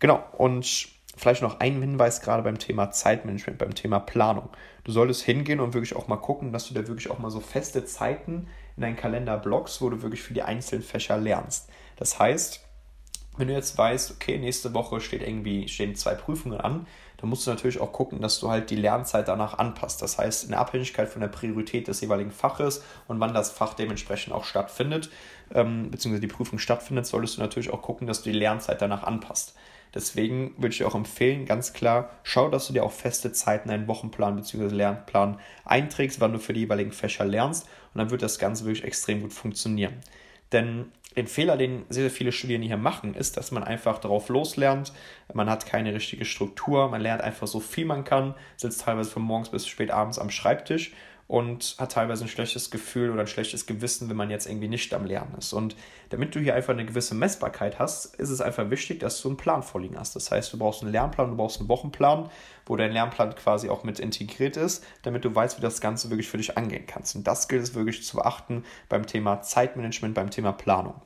Genau, 0.00 0.24
und 0.38 0.88
Vielleicht 1.16 1.42
noch 1.42 1.60
ein 1.60 1.80
Hinweis 1.80 2.22
gerade 2.22 2.42
beim 2.42 2.58
Thema 2.58 2.90
Zeitmanagement, 2.90 3.58
beim 3.58 3.74
Thema 3.74 3.98
Planung. 3.98 4.48
Du 4.84 4.92
solltest 4.92 5.22
hingehen 5.22 5.60
und 5.60 5.74
wirklich 5.74 5.96
auch 5.96 6.08
mal 6.08 6.16
gucken, 6.16 6.52
dass 6.52 6.68
du 6.68 6.74
da 6.74 6.86
wirklich 6.86 7.10
auch 7.10 7.18
mal 7.18 7.30
so 7.30 7.40
feste 7.40 7.84
Zeiten 7.84 8.48
in 8.76 8.82
deinen 8.82 8.96
Kalender 8.96 9.36
blockst, 9.36 9.82
wo 9.82 9.90
du 9.90 10.02
wirklich 10.02 10.22
für 10.22 10.34
die 10.34 10.42
einzelnen 10.42 10.82
Fächer 10.82 11.18
lernst. 11.18 11.68
Das 11.96 12.18
heißt, 12.18 12.64
wenn 13.36 13.48
du 13.48 13.54
jetzt 13.54 13.76
weißt, 13.76 14.12
okay, 14.12 14.38
nächste 14.38 14.74
Woche 14.74 15.00
steht 15.00 15.22
irgendwie, 15.22 15.68
stehen 15.68 15.94
zwei 15.94 16.14
Prüfungen 16.14 16.60
an, 16.60 16.86
dann 17.16 17.28
musst 17.28 17.46
du 17.46 17.50
natürlich 17.50 17.80
auch 17.80 17.92
gucken, 17.92 18.20
dass 18.20 18.40
du 18.40 18.50
halt 18.50 18.70
die 18.70 18.76
Lernzeit 18.76 19.28
danach 19.28 19.58
anpasst. 19.58 20.02
Das 20.02 20.18
heißt, 20.18 20.48
in 20.48 20.54
Abhängigkeit 20.54 21.08
von 21.08 21.20
der 21.20 21.28
Priorität 21.28 21.86
des 21.86 22.00
jeweiligen 22.00 22.30
Faches 22.30 22.82
und 23.08 23.20
wann 23.20 23.34
das 23.34 23.50
Fach 23.50 23.74
dementsprechend 23.74 24.32
auch 24.32 24.44
stattfindet, 24.44 25.10
ähm, 25.52 25.90
beziehungsweise 25.90 26.22
die 26.22 26.32
Prüfung 26.32 26.58
stattfindet, 26.58 27.06
solltest 27.06 27.36
du 27.36 27.40
natürlich 27.40 27.70
auch 27.70 27.82
gucken, 27.82 28.06
dass 28.06 28.22
du 28.22 28.30
die 28.30 28.38
Lernzeit 28.38 28.80
danach 28.80 29.02
anpasst. 29.02 29.54
Deswegen 29.94 30.54
würde 30.56 30.68
ich 30.68 30.78
dir 30.78 30.86
auch 30.86 30.94
empfehlen, 30.94 31.46
ganz 31.46 31.72
klar, 31.72 32.10
schau, 32.22 32.48
dass 32.48 32.66
du 32.66 32.72
dir 32.72 32.84
auch 32.84 32.92
feste 32.92 33.32
Zeiten, 33.32 33.70
einen 33.70 33.88
Wochenplan 33.88 34.36
bzw. 34.36 34.74
Lernplan 34.74 35.40
einträgst, 35.64 36.20
wann 36.20 36.32
du 36.32 36.38
für 36.38 36.52
die 36.52 36.60
jeweiligen 36.60 36.92
Fächer 36.92 37.24
lernst. 37.24 37.68
Und 37.94 37.98
dann 37.98 38.10
wird 38.10 38.22
das 38.22 38.38
Ganze 38.38 38.64
wirklich 38.64 38.84
extrem 38.84 39.22
gut 39.22 39.32
funktionieren. 39.32 39.94
Denn 40.52 40.92
den 41.16 41.26
Fehler, 41.26 41.56
den 41.56 41.84
sehr, 41.88 42.04
sehr 42.04 42.10
viele 42.10 42.30
Studierende 42.30 42.68
hier 42.68 42.76
machen, 42.76 43.14
ist, 43.14 43.36
dass 43.36 43.50
man 43.50 43.64
einfach 43.64 43.98
darauf 43.98 44.28
loslernt. 44.28 44.92
Man 45.32 45.50
hat 45.50 45.66
keine 45.66 45.92
richtige 45.92 46.24
Struktur. 46.24 46.88
Man 46.88 47.00
lernt 47.00 47.22
einfach 47.22 47.48
so 47.48 47.58
viel 47.58 47.84
man 47.84 48.04
kann, 48.04 48.34
sitzt 48.56 48.82
teilweise 48.82 49.10
von 49.10 49.22
morgens 49.22 49.48
bis 49.48 49.66
spät 49.66 49.90
abends 49.90 50.18
am 50.18 50.30
Schreibtisch 50.30 50.92
und 51.30 51.76
hat 51.78 51.92
teilweise 51.92 52.24
ein 52.24 52.28
schlechtes 52.28 52.72
Gefühl 52.72 53.12
oder 53.12 53.20
ein 53.20 53.28
schlechtes 53.28 53.64
Gewissen, 53.64 54.10
wenn 54.10 54.16
man 54.16 54.30
jetzt 54.30 54.48
irgendwie 54.48 54.66
nicht 54.66 54.92
am 54.92 55.04
Lernen 55.04 55.36
ist. 55.38 55.52
Und 55.52 55.76
damit 56.08 56.34
du 56.34 56.40
hier 56.40 56.56
einfach 56.56 56.72
eine 56.72 56.84
gewisse 56.84 57.14
Messbarkeit 57.14 57.78
hast, 57.78 58.16
ist 58.16 58.30
es 58.30 58.40
einfach 58.40 58.68
wichtig, 58.70 58.98
dass 58.98 59.22
du 59.22 59.28
einen 59.28 59.36
Plan 59.36 59.62
vorliegen 59.62 59.96
hast. 59.96 60.16
Das 60.16 60.32
heißt, 60.32 60.52
du 60.52 60.58
brauchst 60.58 60.82
einen 60.82 60.90
Lernplan, 60.90 61.30
du 61.30 61.36
brauchst 61.36 61.60
einen 61.60 61.68
Wochenplan, 61.68 62.28
wo 62.66 62.74
dein 62.74 62.90
Lernplan 62.90 63.36
quasi 63.36 63.68
auch 63.68 63.84
mit 63.84 64.00
integriert 64.00 64.56
ist, 64.56 64.84
damit 65.02 65.24
du 65.24 65.32
weißt, 65.32 65.56
wie 65.56 65.62
das 65.62 65.80
Ganze 65.80 66.10
wirklich 66.10 66.28
für 66.28 66.38
dich 66.38 66.58
angehen 66.58 66.86
kannst. 66.88 67.14
Und 67.14 67.28
das 67.28 67.46
gilt 67.46 67.62
es 67.62 67.76
wirklich 67.76 68.04
zu 68.04 68.16
beachten 68.16 68.64
beim 68.88 69.06
Thema 69.06 69.40
Zeitmanagement, 69.40 70.16
beim 70.16 70.30
Thema 70.30 70.50
Planung. 70.50 71.00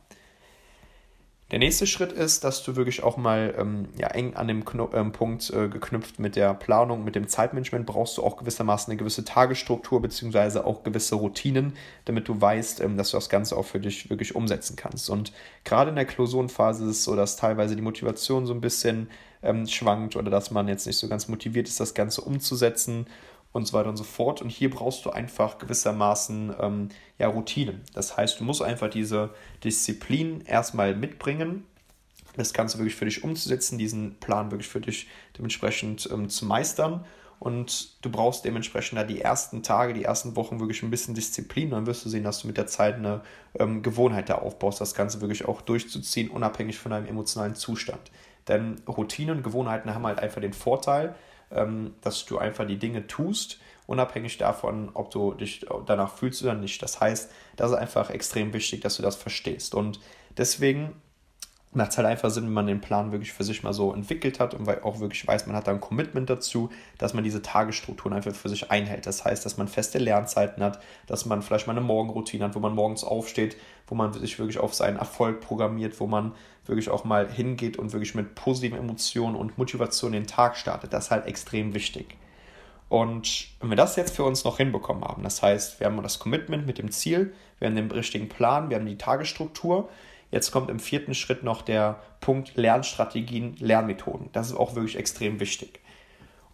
Der 1.50 1.58
nächste 1.58 1.86
Schritt 1.86 2.10
ist, 2.10 2.42
dass 2.42 2.62
du 2.62 2.74
wirklich 2.74 3.02
auch 3.02 3.18
mal 3.18 3.54
ähm, 3.58 3.88
ja, 3.98 4.08
eng 4.08 4.34
an 4.34 4.48
dem 4.48 4.64
Kno 4.64 4.88
ähm, 4.94 5.12
Punkt 5.12 5.50
äh, 5.50 5.68
geknüpft 5.68 6.18
mit 6.18 6.36
der 6.36 6.54
Planung, 6.54 7.04
mit 7.04 7.16
dem 7.16 7.28
Zeitmanagement, 7.28 7.84
brauchst 7.84 8.16
du 8.16 8.22
auch 8.22 8.38
gewissermaßen 8.38 8.90
eine 8.90 8.98
gewisse 8.98 9.26
Tagesstruktur 9.26 10.00
beziehungsweise 10.00 10.64
auch 10.64 10.84
gewisse 10.84 11.16
Routinen, 11.16 11.74
damit 12.06 12.28
du 12.28 12.40
weißt, 12.40 12.80
ähm, 12.80 12.96
dass 12.96 13.10
du 13.10 13.18
das 13.18 13.28
Ganze 13.28 13.58
auch 13.58 13.66
für 13.66 13.78
dich 13.78 14.08
wirklich 14.08 14.34
umsetzen 14.34 14.74
kannst. 14.74 15.10
Und 15.10 15.32
gerade 15.64 15.90
in 15.90 15.96
der 15.96 16.06
Klausurenphase 16.06 16.84
ist 16.84 16.90
es 16.90 17.04
so, 17.04 17.14
dass 17.14 17.36
teilweise 17.36 17.76
die 17.76 17.82
Motivation 17.82 18.46
so 18.46 18.54
ein 18.54 18.62
bisschen 18.62 19.10
ähm, 19.42 19.66
schwankt 19.66 20.16
oder 20.16 20.30
dass 20.30 20.50
man 20.50 20.66
jetzt 20.66 20.86
nicht 20.86 20.96
so 20.96 21.08
ganz 21.08 21.28
motiviert 21.28 21.68
ist, 21.68 21.78
das 21.78 21.92
Ganze 21.92 22.22
umzusetzen 22.22 23.06
und 23.54 23.66
so 23.66 23.72
weiter 23.72 23.88
und 23.88 23.96
so 23.96 24.04
fort. 24.04 24.42
Und 24.42 24.50
hier 24.50 24.68
brauchst 24.68 25.04
du 25.04 25.10
einfach 25.10 25.58
gewissermaßen 25.58 26.54
ähm, 26.60 26.88
ja, 27.18 27.28
Routinen. 27.28 27.82
Das 27.94 28.16
heißt, 28.16 28.40
du 28.40 28.44
musst 28.44 28.60
einfach 28.60 28.90
diese 28.90 29.30
Disziplin 29.62 30.42
erstmal 30.44 30.94
mitbringen, 30.96 31.64
das 32.36 32.52
Ganze 32.52 32.78
wirklich 32.78 32.96
für 32.96 33.04
dich 33.04 33.22
umzusetzen, 33.22 33.78
diesen 33.78 34.16
Plan 34.16 34.50
wirklich 34.50 34.68
für 34.68 34.80
dich 34.80 35.06
dementsprechend 35.38 36.08
ähm, 36.12 36.28
zu 36.28 36.46
meistern. 36.46 37.04
Und 37.38 38.04
du 38.04 38.10
brauchst 38.10 38.44
dementsprechend 38.44 38.98
da 38.98 39.04
die 39.04 39.20
ersten 39.20 39.62
Tage, 39.62 39.94
die 39.94 40.02
ersten 40.02 40.34
Wochen 40.34 40.58
wirklich 40.58 40.82
ein 40.82 40.90
bisschen 40.90 41.14
Disziplin. 41.14 41.70
Dann 41.70 41.86
wirst 41.86 42.04
du 42.04 42.08
sehen, 42.08 42.24
dass 42.24 42.40
du 42.40 42.48
mit 42.48 42.56
der 42.56 42.66
Zeit 42.66 42.96
eine 42.96 43.20
ähm, 43.56 43.84
Gewohnheit 43.84 44.30
da 44.30 44.36
aufbaust, 44.36 44.80
das 44.80 44.94
Ganze 44.94 45.20
wirklich 45.20 45.44
auch 45.44 45.60
durchzuziehen, 45.60 46.28
unabhängig 46.28 46.76
von 46.76 46.90
deinem 46.90 47.06
emotionalen 47.06 47.54
Zustand. 47.54 48.10
Denn 48.48 48.82
Routinen 48.88 49.36
und 49.36 49.42
Gewohnheiten 49.44 49.94
haben 49.94 50.06
halt 50.06 50.18
einfach 50.18 50.40
den 50.40 50.52
Vorteil, 50.52 51.14
dass 52.00 52.24
du 52.24 52.38
einfach 52.38 52.66
die 52.66 52.78
Dinge 52.78 53.06
tust, 53.06 53.60
unabhängig 53.86 54.38
davon, 54.38 54.90
ob 54.94 55.10
du 55.10 55.34
dich 55.34 55.66
danach 55.86 56.16
fühlst 56.16 56.42
oder 56.42 56.54
nicht. 56.54 56.82
Das 56.82 57.00
heißt, 57.00 57.30
das 57.56 57.70
ist 57.70 57.76
einfach 57.76 58.10
extrem 58.10 58.52
wichtig, 58.52 58.80
dass 58.80 58.96
du 58.96 59.02
das 59.02 59.16
verstehst. 59.16 59.74
Und 59.74 60.00
deswegen 60.36 60.94
macht 61.76 61.90
es 61.90 61.98
halt 61.98 62.06
einfach 62.06 62.30
Sinn, 62.30 62.44
wenn 62.44 62.52
man 62.52 62.66
den 62.68 62.80
Plan 62.80 63.10
wirklich 63.10 63.32
für 63.32 63.42
sich 63.42 63.64
mal 63.64 63.72
so 63.72 63.92
entwickelt 63.92 64.38
hat 64.38 64.54
und 64.54 64.68
auch 64.84 65.00
wirklich 65.00 65.26
weiß, 65.26 65.46
man 65.46 65.56
hat 65.56 65.66
da 65.66 65.72
ein 65.72 65.80
Commitment 65.80 66.30
dazu, 66.30 66.70
dass 66.98 67.14
man 67.14 67.24
diese 67.24 67.42
Tagesstrukturen 67.42 68.16
einfach 68.16 68.32
für 68.34 68.48
sich 68.48 68.70
einhält. 68.70 69.06
Das 69.06 69.24
heißt, 69.24 69.44
dass 69.44 69.56
man 69.56 69.66
feste 69.66 69.98
Lernzeiten 69.98 70.62
hat, 70.62 70.80
dass 71.08 71.26
man 71.26 71.42
vielleicht 71.42 71.66
mal 71.66 71.72
eine 71.72 71.84
Morgenroutine 71.84 72.44
hat, 72.44 72.54
wo 72.54 72.60
man 72.60 72.74
morgens 72.74 73.02
aufsteht, 73.02 73.56
wo 73.86 73.94
man 73.94 74.12
sich 74.12 74.38
wirklich 74.38 74.58
auf 74.58 74.74
seinen 74.74 74.96
Erfolg 74.96 75.40
programmiert, 75.40 76.00
wo 76.00 76.06
man 76.06 76.32
wirklich 76.66 76.88
auch 76.88 77.04
mal 77.04 77.30
hingeht 77.30 77.76
und 77.78 77.92
wirklich 77.92 78.14
mit 78.14 78.34
positiven 78.34 78.78
Emotionen 78.78 79.36
und 79.36 79.58
Motivation 79.58 80.12
den 80.12 80.26
Tag 80.26 80.56
startet. 80.56 80.92
Das 80.92 81.06
ist 81.06 81.10
halt 81.10 81.26
extrem 81.26 81.74
wichtig. 81.74 82.16
Und 82.88 83.48
wenn 83.60 83.70
wir 83.70 83.76
das 83.76 83.96
jetzt 83.96 84.14
für 84.14 84.24
uns 84.24 84.44
noch 84.44 84.58
hinbekommen 84.58 85.04
haben, 85.04 85.22
das 85.22 85.42
heißt, 85.42 85.80
wir 85.80 85.86
haben 85.86 86.02
das 86.02 86.18
Commitment 86.18 86.66
mit 86.66 86.78
dem 86.78 86.90
Ziel, 86.90 87.34
wir 87.58 87.68
haben 87.68 87.76
den 87.76 87.90
richtigen 87.90 88.28
Plan, 88.28 88.70
wir 88.70 88.76
haben 88.76 88.86
die 88.86 88.98
Tagesstruktur, 88.98 89.88
Jetzt 90.34 90.50
kommt 90.50 90.68
im 90.68 90.80
vierten 90.80 91.14
Schritt 91.14 91.44
noch 91.44 91.62
der 91.62 92.00
Punkt 92.18 92.56
Lernstrategien, 92.56 93.54
Lernmethoden. 93.60 94.30
Das 94.32 94.48
ist 94.48 94.56
auch 94.56 94.74
wirklich 94.74 94.96
extrem 94.96 95.38
wichtig. 95.38 95.78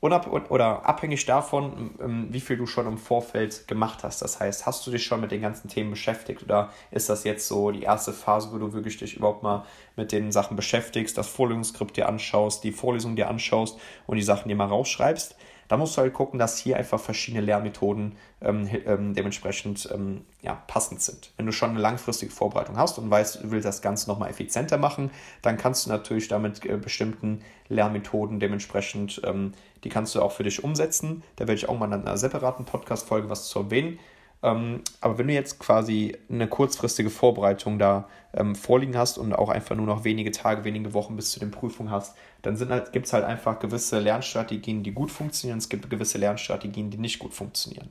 Unab 0.00 0.50
oder 0.50 0.86
abhängig 0.86 1.26
davon, 1.26 1.90
ähm, 2.00 2.28
wie 2.30 2.40
viel 2.40 2.56
du 2.56 2.66
schon 2.66 2.86
im 2.86 2.96
Vorfeld 2.96 3.68
gemacht 3.68 4.02
hast. 4.02 4.22
Das 4.22 4.40
heißt, 4.40 4.64
hast 4.64 4.86
du 4.86 4.90
dich 4.90 5.04
schon 5.04 5.20
mit 5.20 5.30
den 5.30 5.42
ganzen 5.42 5.68
Themen 5.68 5.90
beschäftigt 5.90 6.42
oder 6.42 6.70
ist 6.90 7.10
das 7.10 7.24
jetzt 7.24 7.46
so 7.46 7.70
die 7.70 7.82
erste 7.82 8.14
Phase, 8.14 8.50
wo 8.50 8.56
du 8.56 8.72
wirklich 8.72 8.96
dich 8.96 9.14
überhaupt 9.14 9.42
mal 9.42 9.64
mit 9.96 10.10
den 10.12 10.32
Sachen 10.32 10.56
beschäftigst, 10.56 11.18
das 11.18 11.28
Vorlesungsskript 11.28 11.98
dir 11.98 12.08
anschaust, 12.08 12.64
die 12.64 12.72
Vorlesung 12.72 13.14
dir 13.14 13.28
anschaust 13.28 13.78
und 14.06 14.16
die 14.16 14.22
Sachen 14.22 14.48
dir 14.48 14.56
mal 14.56 14.68
rausschreibst? 14.68 15.36
Da 15.70 15.76
musst 15.76 15.96
du 15.96 16.00
halt 16.00 16.14
gucken, 16.14 16.40
dass 16.40 16.58
hier 16.58 16.76
einfach 16.76 16.98
verschiedene 16.98 17.44
Lernmethoden 17.44 18.16
ähm, 18.40 18.68
ähm, 18.86 19.14
dementsprechend 19.14 19.88
ähm, 19.94 20.24
ja, 20.42 20.60
passend 20.66 21.00
sind. 21.00 21.30
Wenn 21.36 21.46
du 21.46 21.52
schon 21.52 21.70
eine 21.70 21.78
langfristige 21.78 22.32
Vorbereitung 22.32 22.76
hast 22.76 22.98
und 22.98 23.08
weißt, 23.08 23.44
du 23.44 23.52
willst 23.52 23.66
das 23.66 23.80
Ganze 23.80 24.10
nochmal 24.10 24.30
effizienter 24.30 24.78
machen, 24.78 25.12
dann 25.42 25.58
kannst 25.58 25.86
du 25.86 25.90
natürlich 25.90 26.26
damit 26.26 26.66
äh, 26.66 26.76
bestimmten 26.76 27.42
Lernmethoden 27.68 28.40
dementsprechend, 28.40 29.20
ähm, 29.24 29.52
die 29.84 29.90
kannst 29.90 30.16
du 30.16 30.22
auch 30.22 30.32
für 30.32 30.42
dich 30.42 30.64
umsetzen. 30.64 31.22
Da 31.36 31.46
werde 31.46 31.54
ich 31.54 31.68
auch 31.68 31.78
mal 31.78 31.86
in 31.86 31.92
einer 31.92 32.16
separaten 32.16 32.64
Podcast-Folge 32.64 33.30
was 33.30 33.46
zu 33.46 33.60
erwähnen. 33.60 34.00
Ähm, 34.42 34.80
aber 35.00 35.18
wenn 35.18 35.28
du 35.28 35.34
jetzt 35.34 35.58
quasi 35.58 36.16
eine 36.30 36.48
kurzfristige 36.48 37.10
Vorbereitung 37.10 37.78
da 37.78 38.08
ähm, 38.32 38.54
vorliegen 38.54 38.96
hast 38.96 39.18
und 39.18 39.34
auch 39.34 39.50
einfach 39.50 39.76
nur 39.76 39.86
noch 39.86 40.04
wenige 40.04 40.30
Tage, 40.30 40.64
wenige 40.64 40.94
Wochen 40.94 41.16
bis 41.16 41.32
zu 41.32 41.40
den 41.40 41.50
Prüfungen 41.50 41.90
hast, 41.90 42.16
dann 42.42 42.58
halt, 42.70 42.92
gibt 42.92 43.06
es 43.06 43.12
halt 43.12 43.24
einfach 43.24 43.58
gewisse 43.58 44.00
Lernstrategien, 44.00 44.82
die 44.82 44.92
gut 44.92 45.10
funktionieren. 45.10 45.58
Es 45.58 45.68
gibt 45.68 45.90
gewisse 45.90 46.18
Lernstrategien, 46.18 46.90
die 46.90 46.98
nicht 46.98 47.18
gut 47.18 47.34
funktionieren. 47.34 47.90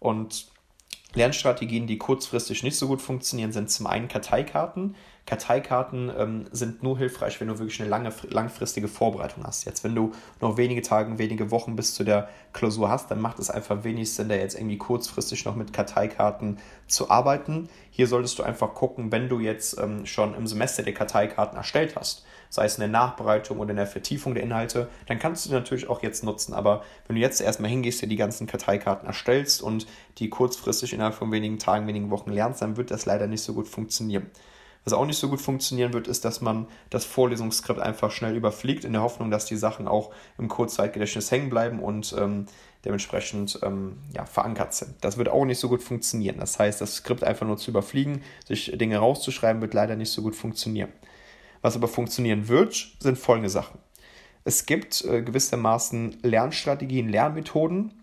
Und 0.00 0.46
Lernstrategien, 1.14 1.86
die 1.86 1.98
kurzfristig 1.98 2.62
nicht 2.62 2.76
so 2.76 2.88
gut 2.88 3.02
funktionieren, 3.02 3.52
sind 3.52 3.70
zum 3.70 3.86
einen 3.86 4.08
Karteikarten. 4.08 4.94
Karteikarten 5.24 6.10
ähm, 6.18 6.44
sind 6.50 6.82
nur 6.82 6.98
hilfreich, 6.98 7.40
wenn 7.40 7.46
du 7.46 7.58
wirklich 7.58 7.80
eine 7.80 7.88
lange, 7.88 8.12
langfristige 8.28 8.88
Vorbereitung 8.88 9.44
hast. 9.44 9.64
Jetzt, 9.64 9.84
wenn 9.84 9.94
du 9.94 10.12
noch 10.40 10.56
wenige 10.56 10.82
Tage, 10.82 11.16
wenige 11.16 11.52
Wochen 11.52 11.76
bis 11.76 11.94
zu 11.94 12.02
der 12.02 12.28
Klausur 12.52 12.90
hast, 12.90 13.10
dann 13.10 13.20
macht 13.20 13.38
es 13.38 13.48
einfach 13.48 13.84
wenig 13.84 14.12
Sinn, 14.12 14.28
da 14.28 14.34
jetzt 14.34 14.56
irgendwie 14.56 14.78
kurzfristig 14.78 15.44
noch 15.44 15.54
mit 15.54 15.72
Karteikarten 15.72 16.58
zu 16.88 17.08
arbeiten. 17.08 17.68
Hier 17.90 18.08
solltest 18.08 18.38
du 18.40 18.42
einfach 18.42 18.74
gucken, 18.74 19.12
wenn 19.12 19.28
du 19.28 19.38
jetzt 19.38 19.78
ähm, 19.78 20.06
schon 20.06 20.34
im 20.34 20.48
Semester 20.48 20.82
die 20.82 20.92
Karteikarten 20.92 21.56
erstellt 21.56 21.94
hast, 21.94 22.24
sei 22.50 22.64
es 22.64 22.74
in 22.74 22.80
der 22.80 22.88
Nachbereitung 22.88 23.60
oder 23.60 23.70
in 23.70 23.76
der 23.76 23.86
Vertiefung 23.86 24.34
der 24.34 24.42
Inhalte, 24.42 24.88
dann 25.06 25.20
kannst 25.20 25.44
du 25.44 25.50
die 25.50 25.54
natürlich 25.54 25.88
auch 25.88 26.02
jetzt 26.02 26.24
nutzen. 26.24 26.52
Aber 26.52 26.82
wenn 27.06 27.14
du 27.14 27.22
jetzt 27.22 27.40
erstmal 27.40 27.70
hingehst, 27.70 28.02
dir 28.02 28.08
die 28.08 28.16
ganzen 28.16 28.48
Karteikarten 28.48 29.06
erstellst 29.06 29.62
und 29.62 29.86
die 30.18 30.28
kurzfristig 30.28 30.92
innerhalb 30.92 31.14
von 31.14 31.30
wenigen 31.30 31.60
Tagen, 31.60 31.86
wenigen 31.86 32.10
Wochen 32.10 32.32
lernst, 32.32 32.60
dann 32.60 32.76
wird 32.76 32.90
das 32.90 33.06
leider 33.06 33.28
nicht 33.28 33.42
so 33.42 33.54
gut 33.54 33.68
funktionieren. 33.68 34.30
Was 34.84 34.92
auch 34.92 35.06
nicht 35.06 35.18
so 35.18 35.28
gut 35.28 35.40
funktionieren 35.40 35.92
wird, 35.92 36.08
ist, 36.08 36.24
dass 36.24 36.40
man 36.40 36.66
das 36.90 37.04
Vorlesungsskript 37.04 37.78
einfach 37.78 38.10
schnell 38.10 38.36
überfliegt, 38.36 38.84
in 38.84 38.92
der 38.92 39.02
Hoffnung, 39.02 39.30
dass 39.30 39.44
die 39.44 39.56
Sachen 39.56 39.86
auch 39.86 40.12
im 40.38 40.48
Kurzzeitgedächtnis 40.48 41.30
hängen 41.30 41.50
bleiben 41.50 41.78
und 41.78 42.14
ähm, 42.18 42.46
dementsprechend 42.84 43.60
ähm, 43.62 43.98
ja, 44.12 44.24
verankert 44.24 44.74
sind. 44.74 44.96
Das 45.00 45.18
wird 45.18 45.28
auch 45.28 45.44
nicht 45.44 45.60
so 45.60 45.68
gut 45.68 45.82
funktionieren. 45.82 46.38
Das 46.38 46.58
heißt, 46.58 46.80
das 46.80 46.96
Skript 46.96 47.22
einfach 47.22 47.46
nur 47.46 47.58
zu 47.58 47.70
überfliegen, 47.70 48.22
sich 48.44 48.72
Dinge 48.74 48.98
rauszuschreiben, 48.98 49.62
wird 49.62 49.74
leider 49.74 49.94
nicht 49.94 50.10
so 50.10 50.22
gut 50.22 50.34
funktionieren. 50.34 50.92
Was 51.60 51.76
aber 51.76 51.86
funktionieren 51.86 52.48
wird, 52.48 52.96
sind 52.98 53.18
folgende 53.18 53.50
Sachen. 53.50 53.78
Es 54.44 54.66
gibt 54.66 55.04
äh, 55.04 55.22
gewissermaßen 55.22 56.18
Lernstrategien, 56.22 57.08
Lernmethoden, 57.08 58.01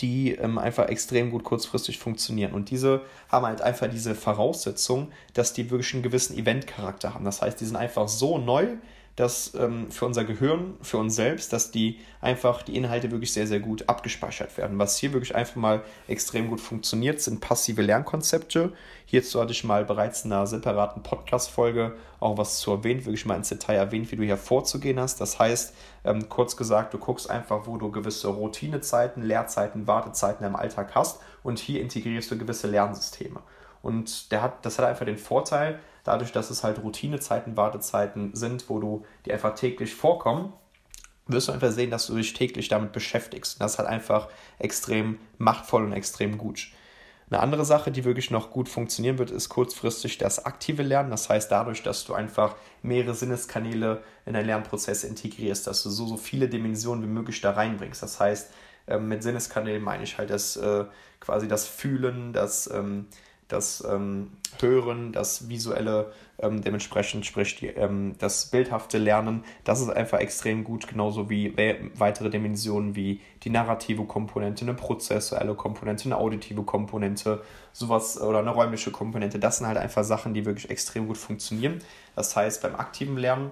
die 0.00 0.32
ähm, 0.32 0.58
einfach 0.58 0.88
extrem 0.88 1.30
gut 1.30 1.44
kurzfristig 1.44 1.98
funktionieren. 1.98 2.52
Und 2.52 2.70
diese 2.70 3.02
haben 3.28 3.46
halt 3.46 3.62
einfach 3.62 3.88
diese 3.88 4.14
Voraussetzung, 4.14 5.10
dass 5.34 5.52
die 5.52 5.70
wirklich 5.70 5.94
einen 5.94 6.02
gewissen 6.02 6.36
Eventcharakter 6.36 7.14
haben. 7.14 7.24
Das 7.24 7.42
heißt, 7.42 7.60
die 7.60 7.64
sind 7.64 7.76
einfach 7.76 8.08
so 8.08 8.38
neu, 8.38 8.76
dass 9.16 9.54
ähm, 9.54 9.90
für 9.90 10.04
unser 10.04 10.24
Gehirn, 10.24 10.74
für 10.82 10.98
uns 10.98 11.16
selbst, 11.16 11.52
dass 11.54 11.70
die 11.70 11.98
einfach 12.20 12.62
die 12.62 12.76
Inhalte 12.76 13.10
wirklich 13.10 13.32
sehr, 13.32 13.46
sehr 13.46 13.60
gut 13.60 13.88
abgespeichert 13.88 14.56
werden. 14.58 14.78
Was 14.78 14.98
hier 14.98 15.14
wirklich 15.14 15.34
einfach 15.34 15.56
mal 15.56 15.82
extrem 16.06 16.48
gut 16.48 16.60
funktioniert, 16.60 17.22
sind 17.22 17.40
passive 17.40 17.80
Lernkonzepte. 17.80 18.72
Hierzu 19.06 19.40
hatte 19.40 19.52
ich 19.52 19.64
mal 19.64 19.86
bereits 19.86 20.26
in 20.26 20.32
einer 20.32 20.46
separaten 20.46 21.02
Podcast-Folge 21.02 21.96
auch 22.20 22.36
was 22.36 22.58
zu 22.58 22.70
erwähnt, 22.72 23.06
wirklich 23.06 23.24
mal 23.24 23.36
ins 23.36 23.48
Detail 23.48 23.76
erwähnt, 23.76 24.12
wie 24.12 24.16
du 24.16 24.22
hier 24.22 24.36
vorzugehen 24.36 25.00
hast. 25.00 25.18
Das 25.18 25.38
heißt, 25.38 25.74
ähm, 26.04 26.28
kurz 26.28 26.54
gesagt, 26.56 26.92
du 26.92 26.98
guckst 26.98 27.30
einfach, 27.30 27.66
wo 27.66 27.78
du 27.78 27.90
gewisse 27.90 28.28
Routinezeiten, 28.28 29.22
Lehrzeiten, 29.22 29.86
Wartezeiten 29.86 30.46
im 30.46 30.56
Alltag 30.56 30.94
hast 30.94 31.20
und 31.42 31.58
hier 31.58 31.80
integrierst 31.80 32.30
du 32.30 32.36
gewisse 32.36 32.66
Lernsysteme. 32.66 33.40
Und 33.80 34.30
der 34.32 34.42
hat, 34.42 34.66
das 34.66 34.78
hat 34.78 34.86
einfach 34.86 35.06
den 35.06 35.16
Vorteil, 35.16 35.78
dadurch, 36.06 36.32
dass 36.32 36.50
es 36.50 36.64
halt 36.64 36.82
Routinezeiten, 36.82 37.56
Wartezeiten 37.56 38.34
sind, 38.34 38.68
wo 38.68 38.78
du 38.78 39.04
die 39.24 39.32
einfach 39.32 39.54
täglich 39.54 39.94
vorkommen, 39.94 40.52
wirst 41.26 41.48
du 41.48 41.52
einfach 41.52 41.72
sehen, 41.72 41.90
dass 41.90 42.06
du 42.06 42.14
dich 42.14 42.34
täglich 42.34 42.68
damit 42.68 42.92
beschäftigst. 42.92 43.54
Und 43.54 43.60
das 43.60 43.72
ist 43.72 43.78
halt 43.78 43.88
einfach 43.88 44.28
extrem 44.58 45.18
machtvoll 45.38 45.84
und 45.84 45.92
extrem 45.92 46.38
gut. 46.38 46.68
Eine 47.28 47.40
andere 47.40 47.64
Sache, 47.64 47.90
die 47.90 48.04
wirklich 48.04 48.30
noch 48.30 48.50
gut 48.50 48.68
funktionieren 48.68 49.18
wird, 49.18 49.32
ist 49.32 49.48
kurzfristig 49.48 50.18
das 50.18 50.44
aktive 50.46 50.84
Lernen. 50.84 51.10
Das 51.10 51.28
heißt, 51.28 51.50
dadurch, 51.50 51.82
dass 51.82 52.04
du 52.04 52.14
einfach 52.14 52.54
mehrere 52.82 53.14
Sinneskanäle 53.14 54.02
in 54.26 54.34
deinen 54.34 54.46
Lernprozess 54.46 55.02
integrierst, 55.02 55.66
dass 55.66 55.82
du 55.82 55.90
so, 55.90 56.06
so 56.06 56.16
viele 56.16 56.48
Dimensionen 56.48 57.02
wie 57.02 57.08
möglich 57.08 57.40
da 57.40 57.50
reinbringst. 57.50 58.00
Das 58.00 58.20
heißt, 58.20 58.52
ähm, 58.86 59.08
mit 59.08 59.24
Sinneskanälen 59.24 59.82
meine 59.82 60.04
ich 60.04 60.18
halt 60.18 60.30
das 60.30 60.56
äh, 60.56 60.84
quasi 61.18 61.48
das 61.48 61.66
Fühlen, 61.66 62.32
das 62.32 62.70
ähm, 62.72 63.08
das 63.48 63.84
ähm, 63.88 64.32
Hören, 64.60 65.12
das 65.12 65.48
visuelle, 65.48 66.12
ähm, 66.38 66.62
dementsprechend 66.62 67.26
sprich 67.26 67.56
die, 67.56 67.68
ähm, 67.68 68.14
das 68.18 68.46
bildhafte 68.46 68.98
Lernen, 68.98 69.44
das 69.64 69.80
ist 69.80 69.90
einfach 69.90 70.18
extrem 70.18 70.64
gut, 70.64 70.88
genauso 70.88 71.30
wie 71.30 71.54
weitere 71.94 72.30
Dimensionen 72.30 72.96
wie 72.96 73.20
die 73.42 73.50
narrative 73.50 74.04
Komponente, 74.04 74.64
eine 74.64 74.74
prozessuelle 74.74 75.54
Komponente, 75.54 76.06
eine 76.06 76.16
auditive 76.16 76.62
Komponente, 76.62 77.42
sowas 77.72 78.20
oder 78.20 78.40
eine 78.40 78.50
räumliche 78.50 78.90
Komponente. 78.90 79.38
Das 79.38 79.58
sind 79.58 79.66
halt 79.66 79.78
einfach 79.78 80.04
Sachen, 80.04 80.34
die 80.34 80.44
wirklich 80.44 80.70
extrem 80.70 81.06
gut 81.06 81.18
funktionieren. 81.18 81.78
Das 82.14 82.34
heißt, 82.34 82.62
beim 82.62 82.74
aktiven 82.74 83.16
Lernen 83.16 83.50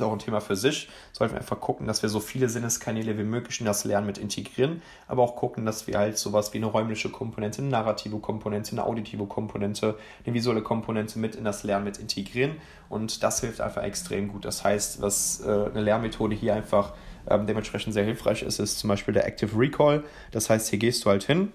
ist 0.00 0.06
auch 0.06 0.12
ein 0.12 0.18
Thema 0.18 0.40
für 0.40 0.56
sich. 0.56 0.88
Sollten 1.12 1.34
wir 1.34 1.40
einfach 1.40 1.60
gucken, 1.60 1.86
dass 1.86 2.02
wir 2.02 2.08
so 2.08 2.20
viele 2.20 2.48
Sinneskanäle 2.48 3.18
wie 3.18 3.24
möglich 3.24 3.60
in 3.60 3.66
das 3.66 3.84
Lernen 3.84 4.06
mit 4.06 4.18
integrieren, 4.18 4.82
aber 5.06 5.22
auch 5.22 5.36
gucken, 5.36 5.66
dass 5.66 5.86
wir 5.86 5.98
halt 5.98 6.18
sowas 6.18 6.52
wie 6.52 6.58
eine 6.58 6.66
räumliche 6.66 7.08
Komponente, 7.08 7.62
eine 7.62 7.70
narrative 7.70 8.18
Komponente, 8.18 8.72
eine 8.72 8.84
auditive 8.84 9.26
Komponente, 9.26 9.98
eine 10.24 10.34
visuelle 10.34 10.62
Komponente 10.62 11.18
mit 11.18 11.34
in 11.34 11.44
das 11.44 11.64
Lernen 11.64 11.84
mit 11.84 11.98
integrieren. 11.98 12.56
Und 12.88 13.22
das 13.22 13.40
hilft 13.40 13.60
einfach 13.60 13.82
extrem 13.82 14.28
gut. 14.28 14.44
Das 14.44 14.64
heißt, 14.64 15.02
was 15.02 15.40
äh, 15.40 15.48
eine 15.48 15.82
Lernmethode 15.82 16.34
hier 16.34 16.54
einfach 16.54 16.94
ähm, 17.28 17.46
dementsprechend 17.46 17.92
sehr 17.92 18.04
hilfreich 18.04 18.42
ist, 18.42 18.58
ist 18.58 18.78
zum 18.78 18.88
Beispiel 18.88 19.14
der 19.14 19.26
Active 19.26 19.58
Recall. 19.58 20.04
Das 20.30 20.48
heißt, 20.48 20.68
hier 20.70 20.78
gehst 20.78 21.04
du 21.04 21.10
halt 21.10 21.24
hin, 21.24 21.52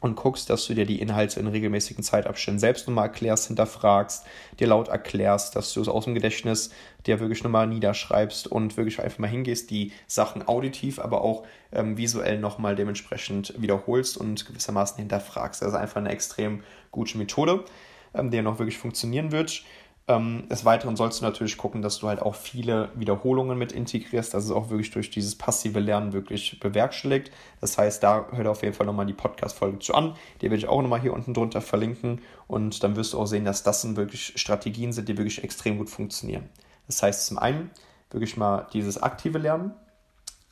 und 0.00 0.16
guckst, 0.16 0.48
dass 0.48 0.66
du 0.66 0.74
dir 0.74 0.86
die 0.86 1.00
Inhalte 1.00 1.40
in 1.40 1.46
regelmäßigen 1.46 2.04
Zeitabständen 2.04 2.58
selbst 2.58 2.86
nochmal 2.86 3.06
erklärst, 3.06 3.48
hinterfragst, 3.48 4.24
dir 4.60 4.68
laut 4.68 4.88
erklärst, 4.88 5.56
dass 5.56 5.72
du 5.72 5.80
es 5.80 5.88
aus 5.88 6.04
dem 6.04 6.14
Gedächtnis 6.14 6.70
dir 7.06 7.20
wirklich 7.20 7.42
nochmal 7.42 7.66
niederschreibst 7.66 8.46
und 8.46 8.76
wirklich 8.76 9.00
einfach 9.00 9.18
mal 9.18 9.28
hingehst, 9.28 9.70
die 9.70 9.92
Sachen 10.06 10.46
auditiv, 10.46 10.98
aber 10.98 11.22
auch 11.22 11.44
ähm, 11.72 11.96
visuell 11.96 12.38
nochmal 12.38 12.76
dementsprechend 12.76 13.54
wiederholst 13.58 14.16
und 14.16 14.46
gewissermaßen 14.46 14.98
hinterfragst. 14.98 15.62
Das 15.62 15.70
ist 15.70 15.74
einfach 15.74 15.96
eine 15.96 16.10
extrem 16.10 16.62
gute 16.90 17.18
Methode, 17.18 17.64
ähm, 18.14 18.30
die 18.30 18.42
noch 18.42 18.58
wirklich 18.58 18.78
funktionieren 18.78 19.32
wird. 19.32 19.64
Ähm, 20.08 20.48
des 20.48 20.64
Weiteren 20.64 20.96
sollst 20.96 21.20
du 21.20 21.24
natürlich 21.24 21.58
gucken, 21.58 21.82
dass 21.82 21.98
du 21.98 22.08
halt 22.08 22.22
auch 22.22 22.34
viele 22.34 22.88
Wiederholungen 22.94 23.58
mit 23.58 23.72
integrierst, 23.72 24.32
dass 24.32 24.44
es 24.44 24.50
auch 24.50 24.70
wirklich 24.70 24.90
durch 24.90 25.10
dieses 25.10 25.36
passive 25.36 25.80
Lernen 25.80 26.14
wirklich 26.14 26.58
bewerkstelligt. 26.60 27.30
Das 27.60 27.76
heißt, 27.76 28.02
da 28.02 28.26
hört 28.32 28.46
auf 28.46 28.62
jeden 28.62 28.74
Fall 28.74 28.86
nochmal 28.86 29.04
die 29.04 29.12
Podcast-Folge 29.12 29.80
zu 29.80 29.94
an. 29.94 30.14
Die 30.40 30.44
werde 30.44 30.56
ich 30.56 30.66
auch 30.66 30.80
nochmal 30.80 31.02
hier 31.02 31.12
unten 31.12 31.34
drunter 31.34 31.60
verlinken 31.60 32.22
und 32.46 32.82
dann 32.82 32.96
wirst 32.96 33.12
du 33.12 33.18
auch 33.18 33.26
sehen, 33.26 33.44
dass 33.44 33.62
das 33.62 33.82
sind 33.82 33.98
wirklich 33.98 34.32
Strategien 34.40 34.92
sind, 34.92 35.10
die 35.10 35.18
wirklich 35.18 35.44
extrem 35.44 35.76
gut 35.76 35.90
funktionieren. 35.90 36.48
Das 36.86 37.02
heißt, 37.02 37.26
zum 37.26 37.38
einen 37.38 37.70
wirklich 38.10 38.38
mal 38.38 38.66
dieses 38.72 39.02
aktive 39.02 39.36
Lernen. 39.36 39.72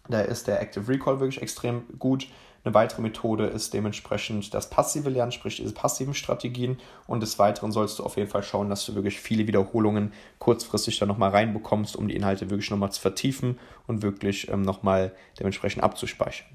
Da 0.09 0.21
ist 0.21 0.47
der 0.49 0.61
Active 0.61 0.87
Recall 0.87 1.19
wirklich 1.19 1.41
extrem 1.41 1.83
gut. 1.99 2.29
Eine 2.67 2.75
weitere 2.75 3.01
Methode 3.01 3.47
ist 3.47 3.75
dementsprechend 3.75 4.53
das 4.53 4.69
passive 4.71 5.09
Lernen, 5.09 5.31
sprich 5.31 5.55
diese 5.55 5.73
passiven 5.73 6.15
Strategien. 6.15 6.79
Und 7.07 7.21
des 7.21 7.39
Weiteren 7.39 7.71
sollst 7.71 8.01
du 8.01 8.03
auf 8.03 8.17
jeden 8.17 8.29
Fall 8.29 8.43
schauen, 8.43 8.69
dass 8.69 8.85
du 8.85 8.97
wirklich 8.97 9.21
viele 9.21 9.47
Wiederholungen 9.47 10.13
kurzfristig 10.41 10.99
dann 10.99 11.07
nochmal 11.07 11.31
reinbekommst, 11.31 11.95
um 11.95 12.09
die 12.09 12.17
Inhalte 12.17 12.51
wirklich 12.51 12.69
nochmal 12.73 12.91
zu 12.91 13.01
vertiefen 13.01 13.61
und 13.87 14.03
wirklich 14.03 14.51
ähm, 14.51 14.63
nochmal 14.63 15.13
dementsprechend 15.39 15.85
abzuspeichern. 15.85 16.49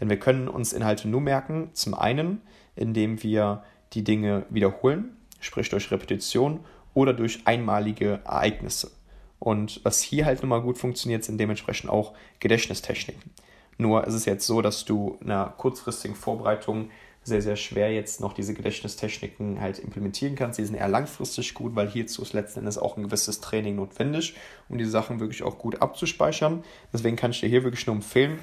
Denn 0.00 0.08
wir 0.08 0.18
können 0.18 0.48
uns 0.48 0.72
Inhalte 0.72 1.06
nur 1.06 1.20
merken, 1.20 1.68
zum 1.74 1.92
einen, 1.92 2.40
indem 2.74 3.22
wir 3.22 3.62
die 3.92 4.04
Dinge 4.04 4.46
wiederholen, 4.48 5.18
sprich 5.38 5.68
durch 5.68 5.90
Repetition 5.90 6.60
oder 6.94 7.12
durch 7.12 7.46
einmalige 7.46 8.20
Ereignisse. 8.24 8.90
Und 9.38 9.84
was 9.84 10.00
hier 10.00 10.24
halt 10.24 10.42
nochmal 10.42 10.62
gut 10.62 10.78
funktioniert, 10.78 11.24
sind 11.24 11.36
dementsprechend 11.36 11.90
auch 11.90 12.14
Gedächtnistechniken. 12.40 13.30
Nur 13.78 14.06
ist 14.06 14.14
es 14.14 14.24
jetzt 14.24 14.46
so, 14.46 14.60
dass 14.60 14.84
du 14.84 15.16
in 15.20 15.30
einer 15.30 15.54
kurzfristigen 15.56 16.16
Vorbereitung 16.16 16.90
sehr, 17.22 17.42
sehr 17.42 17.56
schwer 17.56 17.92
jetzt 17.92 18.20
noch 18.20 18.32
diese 18.32 18.54
Gedächtnistechniken 18.54 19.60
halt 19.60 19.78
implementieren 19.78 20.34
kannst. 20.34 20.58
Die 20.58 20.64
sind 20.64 20.74
eher 20.74 20.88
langfristig 20.88 21.54
gut, 21.54 21.76
weil 21.76 21.88
hierzu 21.88 22.22
ist 22.22 22.32
letzten 22.32 22.60
Endes 22.60 22.78
auch 22.78 22.96
ein 22.96 23.04
gewisses 23.04 23.40
Training 23.40 23.76
notwendig, 23.76 24.34
um 24.68 24.78
die 24.78 24.84
Sachen 24.84 25.20
wirklich 25.20 25.42
auch 25.42 25.58
gut 25.58 25.80
abzuspeichern. 25.80 26.64
Deswegen 26.92 27.16
kann 27.16 27.30
ich 27.30 27.40
dir 27.40 27.48
hier 27.48 27.64
wirklich 27.64 27.86
nur 27.86 27.96
empfehlen, 27.96 28.38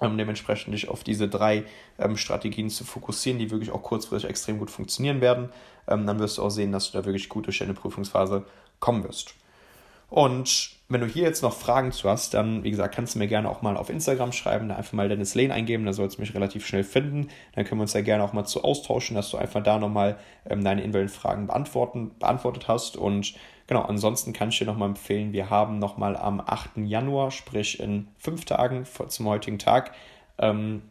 ähm, 0.00 0.16
dementsprechend 0.16 0.74
dich 0.74 0.88
auf 0.88 1.04
diese 1.04 1.28
drei 1.28 1.64
ähm, 1.98 2.16
Strategien 2.16 2.70
zu 2.70 2.84
fokussieren, 2.84 3.38
die 3.38 3.50
wirklich 3.50 3.70
auch 3.70 3.82
kurzfristig 3.82 4.30
extrem 4.30 4.58
gut 4.58 4.70
funktionieren 4.70 5.20
werden. 5.20 5.50
Ähm, 5.86 6.06
dann 6.06 6.18
wirst 6.18 6.38
du 6.38 6.42
auch 6.42 6.50
sehen, 6.50 6.72
dass 6.72 6.90
du 6.90 6.98
da 6.98 7.04
wirklich 7.04 7.28
gut 7.28 7.46
durch 7.46 7.58
deine 7.58 7.74
Prüfungsphase 7.74 8.44
kommen 8.80 9.04
wirst. 9.04 9.34
Und 10.10 10.78
wenn 10.88 11.02
du 11.02 11.06
hier 11.06 11.24
jetzt 11.24 11.42
noch 11.42 11.52
Fragen 11.52 11.92
zu 11.92 12.08
hast, 12.08 12.32
dann, 12.32 12.64
wie 12.64 12.70
gesagt, 12.70 12.94
kannst 12.94 13.14
du 13.14 13.18
mir 13.18 13.28
gerne 13.28 13.50
auch 13.50 13.60
mal 13.60 13.76
auf 13.76 13.90
Instagram 13.90 14.32
schreiben, 14.32 14.70
da 14.70 14.76
einfach 14.76 14.94
mal 14.94 15.08
Dennis 15.08 15.34
Lehn 15.34 15.52
eingeben, 15.52 15.84
da 15.84 15.92
sollst 15.92 16.16
du 16.16 16.22
mich 16.22 16.34
relativ 16.34 16.66
schnell 16.66 16.84
finden. 16.84 17.28
Dann 17.54 17.66
können 17.66 17.78
wir 17.78 17.82
uns 17.82 17.92
ja 17.92 18.00
gerne 18.00 18.24
auch 18.24 18.32
mal 18.32 18.46
zu 18.46 18.64
austauschen, 18.64 19.14
dass 19.14 19.30
du 19.30 19.36
einfach 19.36 19.62
da 19.62 19.78
nochmal 19.78 20.18
ähm, 20.48 20.64
deine 20.64 20.80
individuellen 20.80 21.10
Fragen 21.10 21.46
beantworten, 21.46 22.12
beantwortet 22.18 22.68
hast. 22.68 22.96
Und 22.96 23.34
genau, 23.66 23.82
ansonsten 23.82 24.32
kann 24.32 24.48
ich 24.48 24.58
dir 24.58 24.66
nochmal 24.66 24.88
empfehlen, 24.88 25.34
wir 25.34 25.50
haben 25.50 25.78
nochmal 25.78 26.16
am 26.16 26.40
8. 26.40 26.78
Januar, 26.78 27.30
sprich 27.30 27.78
in 27.78 28.08
fünf 28.16 28.46
Tagen 28.46 28.86
zum 28.86 29.26
heutigen 29.26 29.58
Tag, 29.58 29.92
ähm, 30.38 30.82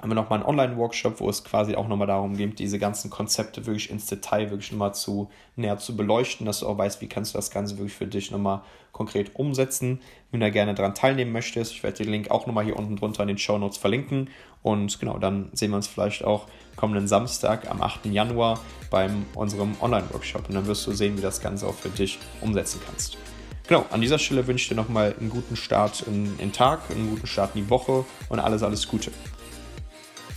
haben 0.00 0.10
wir 0.10 0.14
nochmal 0.16 0.40
einen 0.40 0.48
Online-Workshop, 0.48 1.20
wo 1.20 1.30
es 1.30 1.44
quasi 1.44 1.76
auch 1.76 1.88
nochmal 1.88 2.06
darum 2.06 2.36
geht, 2.36 2.58
diese 2.58 2.78
ganzen 2.78 3.10
Konzepte 3.10 3.64
wirklich 3.64 3.90
ins 3.90 4.06
Detail 4.06 4.50
wirklich 4.50 4.70
nochmal 4.70 4.94
zu 4.94 5.30
näher 5.56 5.78
zu 5.78 5.96
beleuchten, 5.96 6.44
dass 6.44 6.60
du 6.60 6.66
auch 6.66 6.76
weißt, 6.76 7.00
wie 7.00 7.08
kannst 7.08 7.32
du 7.32 7.38
das 7.38 7.50
Ganze 7.50 7.78
wirklich 7.78 7.94
für 7.94 8.06
dich 8.06 8.30
nochmal 8.30 8.62
konkret 8.92 9.34
umsetzen. 9.34 10.00
Wenn 10.30 10.40
du 10.40 10.46
da 10.46 10.50
gerne 10.50 10.74
daran 10.74 10.94
teilnehmen 10.94 11.32
möchtest, 11.32 11.72
ich 11.72 11.82
werde 11.82 12.04
den 12.04 12.10
Link 12.10 12.30
auch 12.30 12.46
nochmal 12.46 12.64
hier 12.64 12.76
unten 12.76 12.96
drunter 12.96 13.22
in 13.22 13.28
den 13.28 13.38
Show 13.38 13.58
Notes 13.58 13.76
verlinken. 13.76 14.30
Und 14.62 14.98
genau, 14.98 15.18
dann 15.18 15.50
sehen 15.52 15.70
wir 15.70 15.76
uns 15.76 15.86
vielleicht 15.86 16.24
auch 16.24 16.46
kommenden 16.76 17.06
Samstag 17.06 17.70
am 17.70 17.82
8. 17.82 18.06
Januar 18.06 18.60
beim 18.90 19.26
unserem 19.34 19.76
Online-Workshop. 19.80 20.48
Und 20.48 20.54
dann 20.54 20.66
wirst 20.66 20.86
du 20.86 20.92
sehen, 20.92 21.18
wie 21.18 21.22
das 21.22 21.40
Ganze 21.40 21.66
auch 21.66 21.74
für 21.74 21.90
dich 21.90 22.18
umsetzen 22.40 22.80
kannst. 22.86 23.18
Genau, 23.66 23.84
an 23.90 24.00
dieser 24.00 24.18
Stelle 24.18 24.46
wünsche 24.46 24.62
ich 24.64 24.68
dir 24.68 24.74
nochmal 24.74 25.14
einen 25.18 25.30
guten 25.30 25.56
Start 25.56 26.02
in 26.06 26.36
den 26.38 26.52
Tag, 26.52 26.90
einen 26.90 27.10
guten 27.10 27.26
Start 27.26 27.54
in 27.54 27.64
die 27.64 27.70
Woche 27.70 28.04
und 28.28 28.38
alles, 28.38 28.62
alles 28.62 28.86
Gute. 28.88 29.10